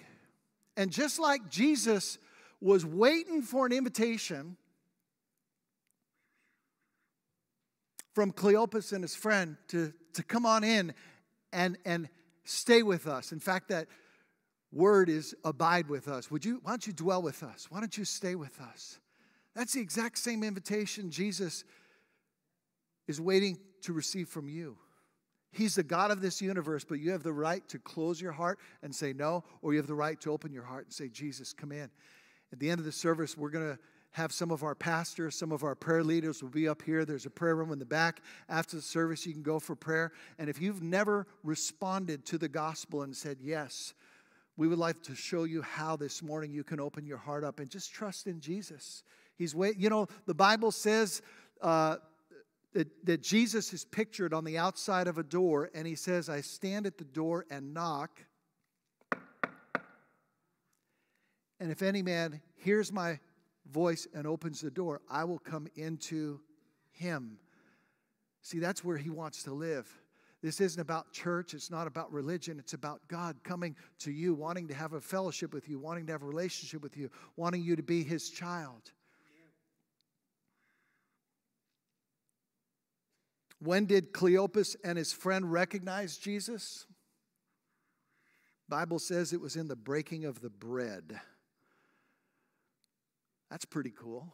And 0.77 0.91
just 0.91 1.19
like 1.19 1.49
Jesus 1.49 2.19
was 2.59 2.85
waiting 2.85 3.41
for 3.41 3.65
an 3.65 3.71
invitation 3.71 4.57
from 8.13 8.31
Cleopas 8.31 8.93
and 8.93 9.03
his 9.03 9.15
friend 9.15 9.57
to, 9.69 9.93
to 10.13 10.23
come 10.23 10.45
on 10.45 10.63
in 10.63 10.93
and, 11.51 11.77
and 11.85 12.09
stay 12.43 12.83
with 12.83 13.07
us. 13.07 13.31
In 13.31 13.39
fact, 13.39 13.69
that 13.69 13.87
word 14.71 15.09
is 15.09 15.35
abide 15.43 15.87
with 15.89 16.07
us. 16.07 16.31
Would 16.31 16.45
you, 16.45 16.59
why 16.63 16.71
don't 16.71 16.87
you 16.87 16.93
dwell 16.93 17.21
with 17.21 17.43
us? 17.43 17.67
Why 17.69 17.79
don't 17.79 17.97
you 17.97 18.05
stay 18.05 18.35
with 18.35 18.59
us? 18.61 18.99
That's 19.55 19.73
the 19.73 19.81
exact 19.81 20.17
same 20.17 20.43
invitation 20.43 21.11
Jesus 21.11 21.63
is 23.07 23.19
waiting 23.19 23.57
to 23.81 23.93
receive 23.93 24.29
from 24.29 24.47
you. 24.47 24.77
He's 25.51 25.75
the 25.75 25.83
God 25.83 26.11
of 26.11 26.21
this 26.21 26.41
universe, 26.41 26.85
but 26.85 26.99
you 26.99 27.11
have 27.11 27.23
the 27.23 27.33
right 27.33 27.67
to 27.69 27.79
close 27.79 28.21
your 28.21 28.31
heart 28.31 28.59
and 28.81 28.95
say 28.95 29.11
no, 29.11 29.43
or 29.61 29.73
you 29.73 29.79
have 29.79 29.87
the 29.87 29.93
right 29.93 30.19
to 30.21 30.31
open 30.31 30.53
your 30.53 30.63
heart 30.63 30.85
and 30.85 30.93
say, 30.93 31.09
Jesus, 31.09 31.51
come 31.51 31.73
in. 31.73 31.89
At 32.53 32.59
the 32.59 32.69
end 32.69 32.79
of 32.79 32.85
the 32.85 32.91
service, 32.91 33.37
we're 33.37 33.49
going 33.49 33.69
to 33.69 33.79
have 34.11 34.31
some 34.31 34.51
of 34.51 34.63
our 34.63 34.75
pastors, 34.75 35.35
some 35.35 35.51
of 35.51 35.63
our 35.63 35.75
prayer 35.75 36.03
leaders 36.03 36.41
will 36.41 36.49
be 36.49 36.67
up 36.67 36.81
here. 36.81 37.05
There's 37.05 37.25
a 37.25 37.29
prayer 37.29 37.55
room 37.55 37.71
in 37.71 37.79
the 37.79 37.85
back. 37.85 38.21
After 38.49 38.75
the 38.75 38.81
service, 38.81 39.25
you 39.25 39.33
can 39.33 39.41
go 39.41 39.59
for 39.59 39.75
prayer. 39.75 40.11
And 40.37 40.49
if 40.49 40.61
you've 40.61 40.83
never 40.83 41.27
responded 41.43 42.25
to 42.27 42.37
the 42.37 42.49
gospel 42.49 43.03
and 43.03 43.15
said 43.15 43.37
yes, 43.41 43.93
we 44.57 44.67
would 44.67 44.77
like 44.77 45.01
to 45.03 45.15
show 45.15 45.45
you 45.45 45.61
how 45.61 45.95
this 45.95 46.21
morning 46.21 46.51
you 46.51 46.63
can 46.63 46.79
open 46.79 47.05
your 47.05 47.17
heart 47.17 47.43
up 47.43 47.59
and 47.59 47.69
just 47.69 47.91
trust 47.91 48.27
in 48.27 48.39
Jesus. 48.39 49.03
He's 49.37 49.55
wait. 49.55 49.77
You 49.77 49.89
know, 49.89 50.07
the 50.25 50.33
Bible 50.33 50.71
says 50.71 51.21
uh, 51.61 51.97
that, 52.73 52.87
that 53.05 53.21
Jesus 53.21 53.73
is 53.73 53.85
pictured 53.85 54.33
on 54.33 54.43
the 54.43 54.57
outside 54.57 55.07
of 55.07 55.17
a 55.17 55.23
door, 55.23 55.69
and 55.73 55.87
he 55.87 55.95
says, 55.95 56.29
I 56.29 56.41
stand 56.41 56.85
at 56.85 56.97
the 56.97 57.03
door 57.03 57.45
and 57.49 57.73
knock. 57.73 58.19
And 61.59 61.71
if 61.71 61.81
any 61.81 62.01
man 62.01 62.41
hears 62.55 62.91
my 62.91 63.19
voice 63.71 64.07
and 64.13 64.25
opens 64.25 64.61
the 64.61 64.71
door, 64.71 65.01
I 65.09 65.23
will 65.23 65.39
come 65.39 65.67
into 65.75 66.39
him. 66.91 67.37
See, 68.41 68.59
that's 68.59 68.83
where 68.83 68.97
he 68.97 69.09
wants 69.09 69.43
to 69.43 69.53
live. 69.53 69.87
This 70.41 70.59
isn't 70.59 70.81
about 70.81 71.11
church. 71.11 71.53
It's 71.53 71.69
not 71.69 71.85
about 71.85 72.11
religion. 72.11 72.57
It's 72.57 72.73
about 72.73 73.01
God 73.07 73.37
coming 73.43 73.75
to 73.99 74.11
you, 74.11 74.33
wanting 74.33 74.67
to 74.69 74.73
have 74.73 74.93
a 74.93 75.01
fellowship 75.01 75.53
with 75.53 75.69
you, 75.69 75.77
wanting 75.79 76.07
to 76.07 76.11
have 76.11 76.23
a 76.23 76.25
relationship 76.25 76.81
with 76.81 76.97
you, 76.97 77.11
wanting 77.35 77.63
you 77.63 77.75
to 77.75 77.83
be 77.83 78.03
his 78.03 78.29
child. 78.29 78.91
When 83.59 83.85
did 83.85 84.11
Cleopas 84.11 84.75
and 84.83 84.97
his 84.97 85.13
friend 85.13 85.51
recognize 85.51 86.17
Jesus? 86.17 86.87
Bible 88.67 88.97
says 88.97 89.33
it 89.33 89.41
was 89.41 89.55
in 89.55 89.67
the 89.67 89.75
breaking 89.75 90.25
of 90.25 90.41
the 90.41 90.49
bread. 90.49 91.19
That's 93.51 93.65
pretty 93.65 93.91
cool. 93.91 94.33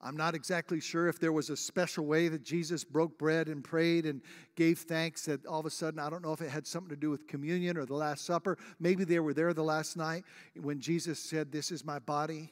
I'm 0.00 0.16
not 0.16 0.34
exactly 0.34 0.78
sure 0.78 1.08
if 1.08 1.18
there 1.18 1.32
was 1.32 1.48
a 1.48 1.56
special 1.56 2.04
way 2.04 2.28
that 2.28 2.42
Jesus 2.42 2.84
broke 2.84 3.18
bread 3.18 3.48
and 3.48 3.64
prayed 3.64 4.04
and 4.04 4.20
gave 4.54 4.80
thanks 4.80 5.24
that 5.24 5.46
all 5.46 5.60
of 5.60 5.66
a 5.66 5.70
sudden, 5.70 5.98
I 5.98 6.10
don't 6.10 6.22
know 6.22 6.32
if 6.32 6.42
it 6.42 6.50
had 6.50 6.66
something 6.66 6.90
to 6.90 6.96
do 6.96 7.10
with 7.10 7.26
communion 7.26 7.78
or 7.78 7.86
the 7.86 7.94
Last 7.94 8.26
Supper. 8.26 8.58
Maybe 8.78 9.04
they 9.04 9.20
were 9.20 9.32
there 9.32 9.54
the 9.54 9.64
last 9.64 9.96
night 9.96 10.24
when 10.60 10.80
Jesus 10.80 11.18
said, 11.18 11.50
This 11.50 11.70
is 11.70 11.84
my 11.84 11.98
body. 11.98 12.50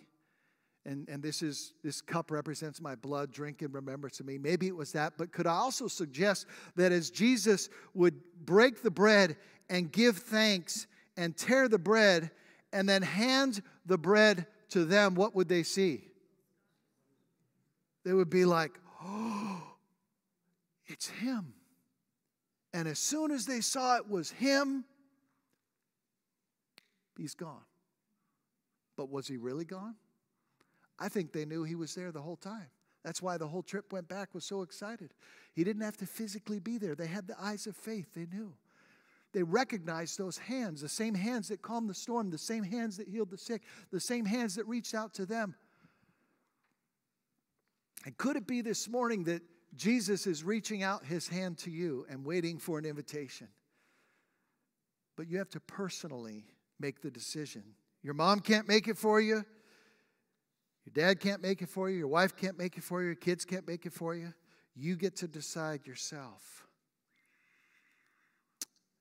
And, 0.87 1.09
and 1.09 1.23
this 1.23 1.41
is 1.41 1.73
this 1.83 2.03
cup 2.03 2.31
represents 2.31 2.79
my 2.79 2.95
blood 2.95 3.33
drink 3.33 3.63
in 3.63 3.73
remembrance 3.73 4.21
of 4.21 4.27
me 4.27 4.37
maybe 4.37 4.67
it 4.67 4.77
was 4.77 4.93
that 4.93 5.15
but 5.17 5.33
could 5.33 5.47
i 5.47 5.55
also 5.55 5.89
suggest 5.89 6.45
that 6.77 6.93
as 6.93 7.09
jesus 7.09 7.71
would 7.95 8.21
break 8.45 8.83
the 8.83 8.91
bread 8.91 9.39
and 9.71 9.91
give 9.91 10.19
thanks 10.19 10.87
and 11.17 11.39
tear 11.39 11.69
the 11.69 11.79
bread 11.79 12.31
and 12.75 12.87
then 12.87 13.01
hand 13.01 13.63
the 13.87 13.97
bread 13.97 14.47
to 14.69 14.85
them 14.85 15.15
what 15.15 15.35
would 15.35 15.49
they 15.49 15.63
see 15.63 16.03
they 18.05 18.13
would 18.13 18.31
be 18.31 18.45
like, 18.45 18.79
oh, 19.03 19.63
it's 20.87 21.09
him. 21.09 21.55
And 22.73 22.89
as 22.89 22.99
soon 22.99 23.31
as 23.31 23.47
they 23.47 23.61
saw 23.61 23.97
it 23.97 24.09
was 24.09 24.31
him, 24.31 24.85
he's 27.17 27.35
gone. 27.35 27.65
But 28.97 29.11
was 29.11 29.27
he 29.27 29.37
really 29.37 29.65
gone? 29.65 29.95
I 30.99 31.09
think 31.09 31.33
they 31.33 31.45
knew 31.45 31.65
he 31.65 31.75
was 31.75 31.95
there 31.95 32.13
the 32.13 32.23
whole 32.23 32.37
time. 32.37 32.67
That's 33.05 33.21
why 33.21 33.37
the 33.37 33.47
whole 33.47 33.63
trip 33.63 33.93
went 33.93 34.09
back 34.09 34.35
was 34.35 34.45
so 34.45 34.63
excited. 34.63 35.13
He 35.53 35.63
didn't 35.63 35.83
have 35.83 35.97
to 35.99 36.07
physically 36.07 36.59
be 36.59 36.79
there. 36.79 36.95
They 36.95 37.07
had 37.07 37.27
the 37.27 37.37
eyes 37.41 37.67
of 37.67 37.77
faith. 37.77 38.15
They 38.15 38.27
knew. 38.27 38.55
They 39.33 39.43
recognized 39.43 40.17
those 40.17 40.39
hands, 40.39 40.81
the 40.81 40.89
same 40.89 41.15
hands 41.15 41.49
that 41.49 41.61
calmed 41.61 41.91
the 41.91 41.95
storm, 41.95 42.31
the 42.31 42.39
same 42.39 42.63
hands 42.63 42.97
that 42.97 43.09
healed 43.09 43.31
the 43.31 43.37
sick, 43.37 43.63
the 43.91 44.01
same 44.01 44.25
hands 44.25 44.55
that 44.55 44.67
reached 44.67 44.95
out 44.95 45.13
to 45.15 45.27
them. 45.27 45.57
And 48.05 48.17
could 48.17 48.37
it 48.37 48.47
be 48.47 48.61
this 48.61 48.89
morning 48.89 49.25
that 49.25 49.43
Jesus 49.75 50.27
is 50.27 50.45
reaching 50.45 50.83
out 50.83 51.05
his 51.05 51.29
hand 51.29 51.59
to 51.59 51.71
you 51.71 52.07
and 52.09 52.25
waiting 52.25 52.59
for 52.59 52.79
an 52.79 52.85
invitation? 52.85 53.49
But 55.17 55.29
you 55.29 55.39
have 55.39 55.51
to 55.51 55.61
personally 55.61 56.45
make 56.79 57.01
the 57.01 57.11
decision. 57.11 57.63
Your 58.03 58.15
mom 58.15 58.41
can't 58.41 58.69
make 58.69 58.89
it 58.89 58.99
for 58.99 59.21
you. 59.21 59.45
Your 60.85 60.93
dad 60.93 61.21
can't 61.21 61.41
make 61.41 61.63
it 61.63 61.69
for 61.69 61.89
you. 61.89 61.97
Your 61.97 62.09
wife 62.09 62.37
can't 62.37 62.59
make 62.59 62.77
it 62.77 62.85
for 62.85 63.01
you. 63.01 63.07
Your 63.07 63.17
kids 63.17 63.45
can't 63.45 63.67
make 63.67 63.87
it 63.87 63.93
for 63.93 64.15
you. 64.15 64.35
You 64.77 64.97
get 64.97 65.17
to 65.17 65.29
decide 65.29 65.87
yourself. 65.87 66.67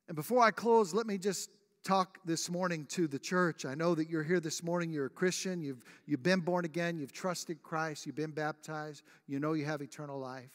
And 0.07 0.15
before 0.15 0.41
I 0.41 0.51
close, 0.51 0.93
let 0.93 1.07
me 1.07 1.17
just 1.17 1.49
talk 1.83 2.17
this 2.23 2.49
morning 2.49 2.85
to 2.85 3.07
the 3.07 3.19
church. 3.19 3.65
I 3.65 3.75
know 3.75 3.93
that 3.95 4.09
you're 4.09 4.23
here 4.23 4.39
this 4.39 4.63
morning, 4.63 4.93
you're 4.93 5.07
a 5.07 5.09
Christian, 5.09 5.61
you've, 5.61 5.83
you've 6.05 6.23
been 6.23 6.39
born 6.39 6.63
again, 6.63 6.97
you've 6.97 7.11
trusted 7.11 7.61
Christ, 7.61 8.05
you've 8.05 8.15
been 8.15 8.31
baptized, 8.31 9.03
you 9.27 9.39
know 9.39 9.51
you 9.51 9.65
have 9.65 9.81
eternal 9.81 10.17
life. 10.17 10.49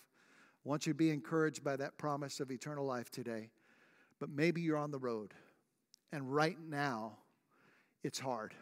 I 0.64 0.68
want 0.68 0.86
you 0.86 0.94
to 0.94 0.96
be 0.96 1.10
encouraged 1.10 1.62
by 1.62 1.76
that 1.76 1.98
promise 1.98 2.40
of 2.40 2.50
eternal 2.50 2.86
life 2.86 3.10
today. 3.10 3.50
But 4.18 4.30
maybe 4.30 4.62
you're 4.62 4.78
on 4.78 4.90
the 4.90 4.98
road, 4.98 5.34
and 6.12 6.34
right 6.34 6.56
now, 6.68 7.18
it's 8.02 8.18
hard. 8.18 8.54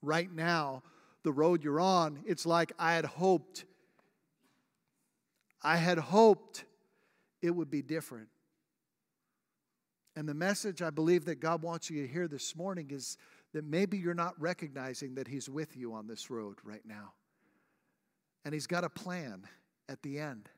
Right 0.00 0.32
now, 0.32 0.82
the 1.24 1.32
road 1.32 1.62
you're 1.62 1.80
on, 1.80 2.20
it's 2.26 2.46
like 2.46 2.72
I 2.78 2.94
had 2.94 3.04
hoped. 3.04 3.66
I 5.62 5.76
had 5.76 5.98
hoped 5.98 6.64
it 7.42 7.50
would 7.50 7.70
be 7.70 7.82
different. 7.82 8.28
And 10.18 10.28
the 10.28 10.34
message 10.34 10.82
I 10.82 10.90
believe 10.90 11.26
that 11.26 11.38
God 11.38 11.62
wants 11.62 11.88
you 11.88 12.04
to 12.04 12.12
hear 12.12 12.26
this 12.26 12.56
morning 12.56 12.90
is 12.90 13.18
that 13.52 13.64
maybe 13.64 13.96
you're 13.96 14.14
not 14.14 14.34
recognizing 14.40 15.14
that 15.14 15.28
He's 15.28 15.48
with 15.48 15.76
you 15.76 15.94
on 15.94 16.08
this 16.08 16.28
road 16.28 16.56
right 16.64 16.82
now. 16.84 17.12
And 18.44 18.52
He's 18.52 18.66
got 18.66 18.82
a 18.82 18.88
plan 18.88 19.44
at 19.88 20.02
the 20.02 20.18
end. 20.18 20.48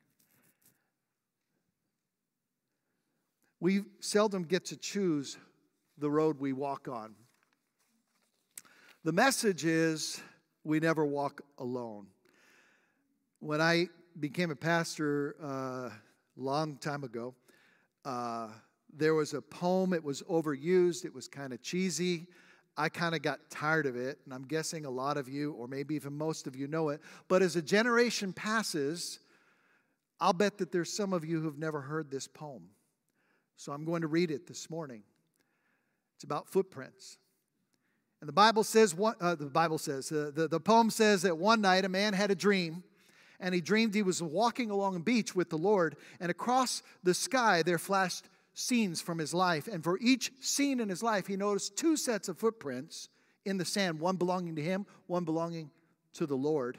We 3.60 3.82
seldom 4.00 4.44
get 4.44 4.64
to 4.64 4.78
choose 4.78 5.36
the 5.98 6.10
road 6.10 6.40
we 6.40 6.54
walk 6.54 6.88
on. 6.88 7.14
The 9.04 9.12
message 9.12 9.66
is 9.66 10.22
we 10.64 10.80
never 10.80 11.04
walk 11.04 11.42
alone. 11.58 12.06
When 13.40 13.60
I 13.60 13.88
became 14.18 14.50
a 14.50 14.56
pastor 14.56 15.36
uh, 15.38 15.46
a 15.46 15.92
long 16.38 16.78
time 16.78 17.04
ago, 17.04 17.34
uh, 18.06 18.48
there 18.96 19.14
was 19.14 19.34
a 19.34 19.40
poem, 19.40 19.92
it 19.92 20.02
was 20.02 20.22
overused, 20.22 21.04
it 21.04 21.14
was 21.14 21.28
kind 21.28 21.52
of 21.52 21.62
cheesy. 21.62 22.26
I 22.76 22.88
kind 22.88 23.14
of 23.14 23.22
got 23.22 23.40
tired 23.50 23.86
of 23.86 23.96
it, 23.96 24.18
and 24.24 24.32
I'm 24.32 24.44
guessing 24.44 24.86
a 24.86 24.90
lot 24.90 25.16
of 25.16 25.28
you, 25.28 25.52
or 25.52 25.68
maybe 25.68 25.94
even 25.96 26.16
most 26.16 26.46
of 26.46 26.56
you, 26.56 26.66
know 26.66 26.88
it. 26.90 27.00
But 27.28 27.42
as 27.42 27.56
a 27.56 27.62
generation 27.62 28.32
passes, 28.32 29.18
I'll 30.20 30.32
bet 30.32 30.58
that 30.58 30.72
there's 30.72 30.92
some 30.92 31.12
of 31.12 31.24
you 31.24 31.40
who've 31.40 31.58
never 31.58 31.80
heard 31.80 32.10
this 32.10 32.26
poem. 32.26 32.70
So 33.56 33.72
I'm 33.72 33.84
going 33.84 34.02
to 34.02 34.06
read 34.06 34.30
it 34.30 34.46
this 34.46 34.70
morning. 34.70 35.02
It's 36.14 36.24
about 36.24 36.48
footprints. 36.48 37.18
And 38.20 38.28
the 38.28 38.32
Bible 38.32 38.64
says, 38.64 38.94
uh, 38.98 39.34
the 39.34 39.46
Bible 39.46 39.78
says, 39.78 40.12
uh, 40.12 40.30
the, 40.34 40.46
the 40.48 40.60
poem 40.60 40.90
says 40.90 41.22
that 41.22 41.36
one 41.36 41.60
night 41.60 41.84
a 41.84 41.88
man 41.88 42.12
had 42.12 42.30
a 42.30 42.34
dream, 42.34 42.82
and 43.40 43.54
he 43.54 43.60
dreamed 43.60 43.94
he 43.94 44.02
was 44.02 44.22
walking 44.22 44.70
along 44.70 44.96
a 44.96 45.00
beach 45.00 45.34
with 45.34 45.48
the 45.48 45.58
Lord, 45.58 45.96
and 46.20 46.30
across 46.30 46.82
the 47.02 47.14
sky 47.14 47.62
there 47.62 47.78
flashed 47.78 48.26
scenes 48.54 49.00
from 49.00 49.18
his 49.18 49.32
life. 49.32 49.68
And 49.68 49.82
for 49.82 49.98
each 50.00 50.32
scene 50.40 50.80
in 50.80 50.88
his 50.88 51.02
life, 51.02 51.26
he 51.26 51.36
noticed 51.36 51.76
two 51.76 51.96
sets 51.96 52.28
of 52.28 52.38
footprints 52.38 53.08
in 53.44 53.56
the 53.56 53.64
sand 53.64 54.00
one 54.00 54.16
belonging 54.16 54.56
to 54.56 54.62
him, 54.62 54.86
one 55.06 55.24
belonging 55.24 55.70
to 56.14 56.26
the 56.26 56.36
Lord, 56.36 56.78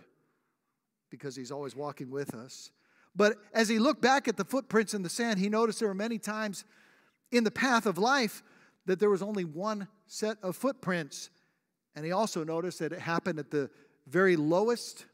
because 1.10 1.36
he's 1.36 1.52
always 1.52 1.76
walking 1.76 2.10
with 2.10 2.34
us. 2.36 2.72
But 3.16 3.38
as 3.54 3.68
he 3.68 3.80
looked 3.80 4.02
back 4.02 4.28
at 4.28 4.38
the 4.38 4.46
footprints 4.46 4.94
in 4.94 5.02
the 5.02 5.10
sand, 5.10 5.40
he 5.40 5.50
noticed 5.50 5.80
there 5.80 5.88
were 5.88 5.94
many 5.94 6.18
times 6.18 6.64
in 7.32 7.44
the 7.44 7.52
path 7.52 7.86
of 7.86 7.98
life 7.98 8.44
that 8.86 9.00
there 9.00 9.10
was 9.10 9.22
only 9.22 9.46
one 9.46 9.88
set 10.08 10.38
of 10.42 10.56
footprints. 10.56 11.30
And 11.96 12.06
he 12.06 12.12
also 12.12 12.44
noticed 12.44 12.80
that 12.80 12.94
it 12.94 13.00
happened 13.00 13.40
at 13.40 13.52
the 13.52 13.70
very 14.08 14.36
lowest 14.36 15.06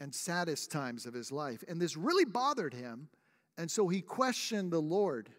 and 0.00 0.14
saddest 0.14 0.70
times 0.70 1.06
of 1.06 1.14
his 1.14 1.32
life. 1.32 1.64
And 1.68 1.80
this 1.80 1.96
really 1.96 2.24
bothered 2.24 2.74
him. 2.74 3.08
And 3.56 3.70
so 3.70 3.88
he 3.88 4.02
questioned 4.02 4.70
the 4.70 4.82
Lord 4.82 5.30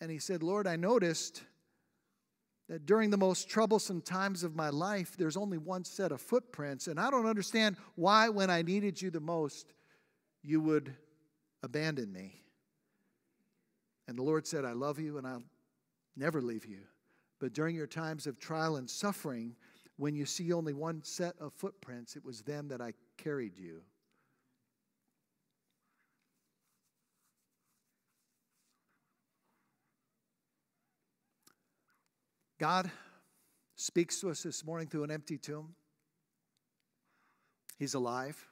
and 0.00 0.10
he 0.10 0.18
said, 0.18 0.42
Lord, 0.42 0.66
I 0.66 0.76
noticed 0.76 1.42
that 2.68 2.86
during 2.86 3.10
the 3.10 3.16
most 3.16 3.48
troublesome 3.48 4.00
times 4.00 4.42
of 4.42 4.56
my 4.56 4.70
life, 4.70 5.16
there's 5.16 5.36
only 5.36 5.58
one 5.58 5.84
set 5.84 6.12
of 6.12 6.20
footprints. 6.20 6.86
And 6.86 6.98
I 6.98 7.10
don't 7.10 7.26
understand 7.26 7.76
why, 7.94 8.28
when 8.28 8.50
I 8.50 8.62
needed 8.62 9.00
you 9.00 9.10
the 9.10 9.20
most, 9.20 9.72
you 10.42 10.60
would 10.60 10.94
abandon 11.62 12.12
me. 12.12 12.42
And 14.08 14.18
the 14.18 14.22
Lord 14.22 14.46
said, 14.46 14.64
I 14.64 14.72
love 14.72 14.98
you 14.98 15.18
and 15.18 15.26
I'll 15.26 15.42
never 16.16 16.40
leave 16.40 16.66
you. 16.66 16.80
But 17.40 17.52
during 17.52 17.76
your 17.76 17.86
times 17.86 18.26
of 18.26 18.38
trial 18.38 18.76
and 18.76 18.88
suffering, 18.88 19.56
when 19.96 20.14
you 20.14 20.26
see 20.26 20.52
only 20.52 20.72
one 20.72 21.02
set 21.02 21.34
of 21.40 21.52
footprints, 21.52 22.16
it 22.16 22.24
was 22.24 22.42
then 22.42 22.68
that 22.68 22.80
I 22.80 22.92
carried 23.16 23.56
you. 23.56 23.82
God 32.64 32.90
speaks 33.76 34.22
to 34.22 34.30
us 34.30 34.42
this 34.42 34.64
morning 34.64 34.88
through 34.88 35.04
an 35.04 35.10
empty 35.10 35.36
tomb. 35.36 35.74
He's 37.78 37.92
alive. 37.92 38.42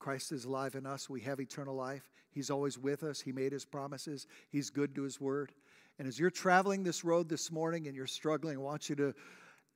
Christ 0.00 0.32
is 0.32 0.44
alive 0.44 0.74
in 0.74 0.86
us. 0.86 1.08
We 1.08 1.20
have 1.20 1.38
eternal 1.38 1.76
life. 1.76 2.10
He's 2.32 2.50
always 2.50 2.76
with 2.76 3.04
us. 3.04 3.20
He 3.20 3.30
made 3.30 3.52
his 3.52 3.64
promises. 3.64 4.26
He's 4.50 4.70
good 4.70 4.92
to 4.96 5.04
his 5.04 5.20
word. 5.20 5.52
And 6.00 6.08
as 6.08 6.18
you're 6.18 6.30
traveling 6.30 6.82
this 6.82 7.04
road 7.04 7.28
this 7.28 7.52
morning 7.52 7.86
and 7.86 7.94
you're 7.94 8.08
struggling, 8.08 8.56
I 8.56 8.60
want 8.60 8.88
you 8.88 8.96
to 8.96 9.14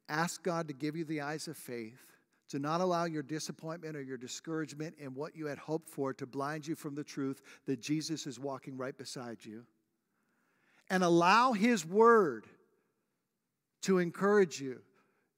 ask 0.08 0.42
God 0.42 0.66
to 0.66 0.74
give 0.74 0.96
you 0.96 1.04
the 1.04 1.20
eyes 1.20 1.46
of 1.46 1.56
faith, 1.56 2.04
to 2.48 2.58
not 2.58 2.80
allow 2.80 3.04
your 3.04 3.22
disappointment 3.22 3.94
or 3.96 4.02
your 4.02 4.18
discouragement 4.18 4.96
in 4.98 5.14
what 5.14 5.36
you 5.36 5.46
had 5.46 5.58
hoped 5.58 5.88
for 5.88 6.12
to 6.14 6.26
blind 6.26 6.66
you 6.66 6.74
from 6.74 6.96
the 6.96 7.04
truth 7.04 7.40
that 7.66 7.80
Jesus 7.80 8.26
is 8.26 8.40
walking 8.40 8.76
right 8.76 8.98
beside 8.98 9.44
you. 9.44 9.62
And 10.90 11.04
allow 11.04 11.52
his 11.52 11.86
word 11.86 12.48
to 13.82 13.98
encourage 13.98 14.60
you. 14.60 14.80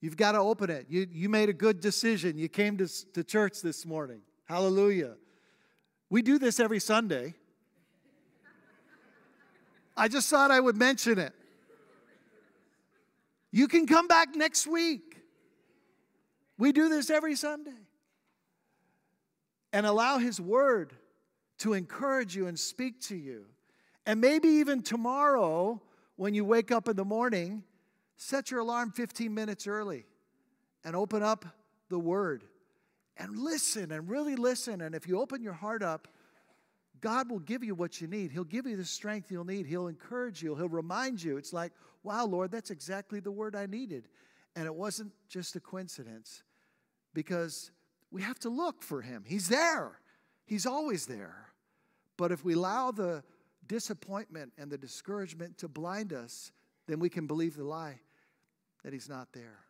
You've 0.00 0.16
got 0.16 0.32
to 0.32 0.38
open 0.38 0.70
it. 0.70 0.86
You, 0.88 1.06
you 1.10 1.28
made 1.28 1.48
a 1.48 1.54
good 1.54 1.80
decision. 1.80 2.36
You 2.36 2.48
came 2.48 2.76
to, 2.78 2.88
to 3.12 3.24
church 3.24 3.62
this 3.62 3.86
morning. 3.86 4.20
Hallelujah. 4.44 5.14
We 6.10 6.22
do 6.22 6.38
this 6.38 6.60
every 6.60 6.80
Sunday. 6.80 7.34
I 9.96 10.08
just 10.08 10.28
thought 10.28 10.50
I 10.50 10.60
would 10.60 10.76
mention 10.76 11.18
it. 11.18 11.32
You 13.50 13.68
can 13.68 13.86
come 13.86 14.08
back 14.08 14.34
next 14.34 14.66
week. 14.66 15.16
We 16.58 16.72
do 16.72 16.88
this 16.88 17.08
every 17.08 17.36
Sunday. 17.36 17.70
And 19.72 19.86
allow 19.86 20.18
His 20.18 20.40
Word 20.40 20.92
to 21.58 21.72
encourage 21.72 22.36
you 22.36 22.46
and 22.46 22.58
speak 22.58 23.00
to 23.02 23.16
you. 23.16 23.46
And 24.06 24.20
maybe 24.20 24.48
even 24.48 24.82
tomorrow, 24.82 25.80
when 26.16 26.34
you 26.34 26.44
wake 26.44 26.70
up 26.70 26.88
in 26.88 26.96
the 26.96 27.04
morning, 27.04 27.62
set 28.16 28.50
your 28.50 28.60
alarm 28.60 28.90
15 28.92 29.32
minutes 29.32 29.66
early 29.66 30.06
and 30.84 30.94
open 30.94 31.22
up 31.22 31.44
the 31.88 31.98
Word 31.98 32.44
and 33.16 33.38
listen 33.38 33.92
and 33.92 34.08
really 34.08 34.36
listen. 34.36 34.80
And 34.80 34.94
if 34.94 35.06
you 35.06 35.20
open 35.20 35.42
your 35.42 35.52
heart 35.52 35.82
up, 35.82 36.08
God 37.00 37.30
will 37.30 37.40
give 37.40 37.62
you 37.62 37.74
what 37.74 38.00
you 38.00 38.06
need. 38.06 38.30
He'll 38.30 38.44
give 38.44 38.66
you 38.66 38.76
the 38.76 38.84
strength 38.84 39.30
you'll 39.30 39.44
need. 39.44 39.66
He'll 39.66 39.88
encourage 39.88 40.42
you. 40.42 40.54
He'll 40.54 40.68
remind 40.68 41.22
you. 41.22 41.36
It's 41.36 41.52
like, 41.52 41.72
wow, 42.02 42.24
Lord, 42.24 42.50
that's 42.50 42.70
exactly 42.70 43.20
the 43.20 43.30
word 43.30 43.54
I 43.54 43.66
needed. 43.66 44.08
And 44.56 44.66
it 44.66 44.74
wasn't 44.74 45.12
just 45.28 45.56
a 45.56 45.60
coincidence 45.60 46.42
because 47.12 47.70
we 48.10 48.22
have 48.22 48.38
to 48.40 48.48
look 48.48 48.82
for 48.82 49.02
Him. 49.02 49.24
He's 49.26 49.48
there, 49.48 50.00
He's 50.46 50.66
always 50.66 51.06
there. 51.06 51.48
But 52.16 52.30
if 52.30 52.44
we 52.44 52.54
allow 52.54 52.92
the 52.92 53.24
disappointment 53.66 54.52
and 54.56 54.70
the 54.70 54.78
discouragement 54.78 55.58
to 55.58 55.68
blind 55.68 56.12
us, 56.12 56.52
then 56.86 57.00
we 57.00 57.08
can 57.08 57.26
believe 57.26 57.56
the 57.56 57.64
lie 57.64 58.00
that 58.84 58.92
He's 58.92 59.08
not 59.08 59.28
there. 59.32 59.63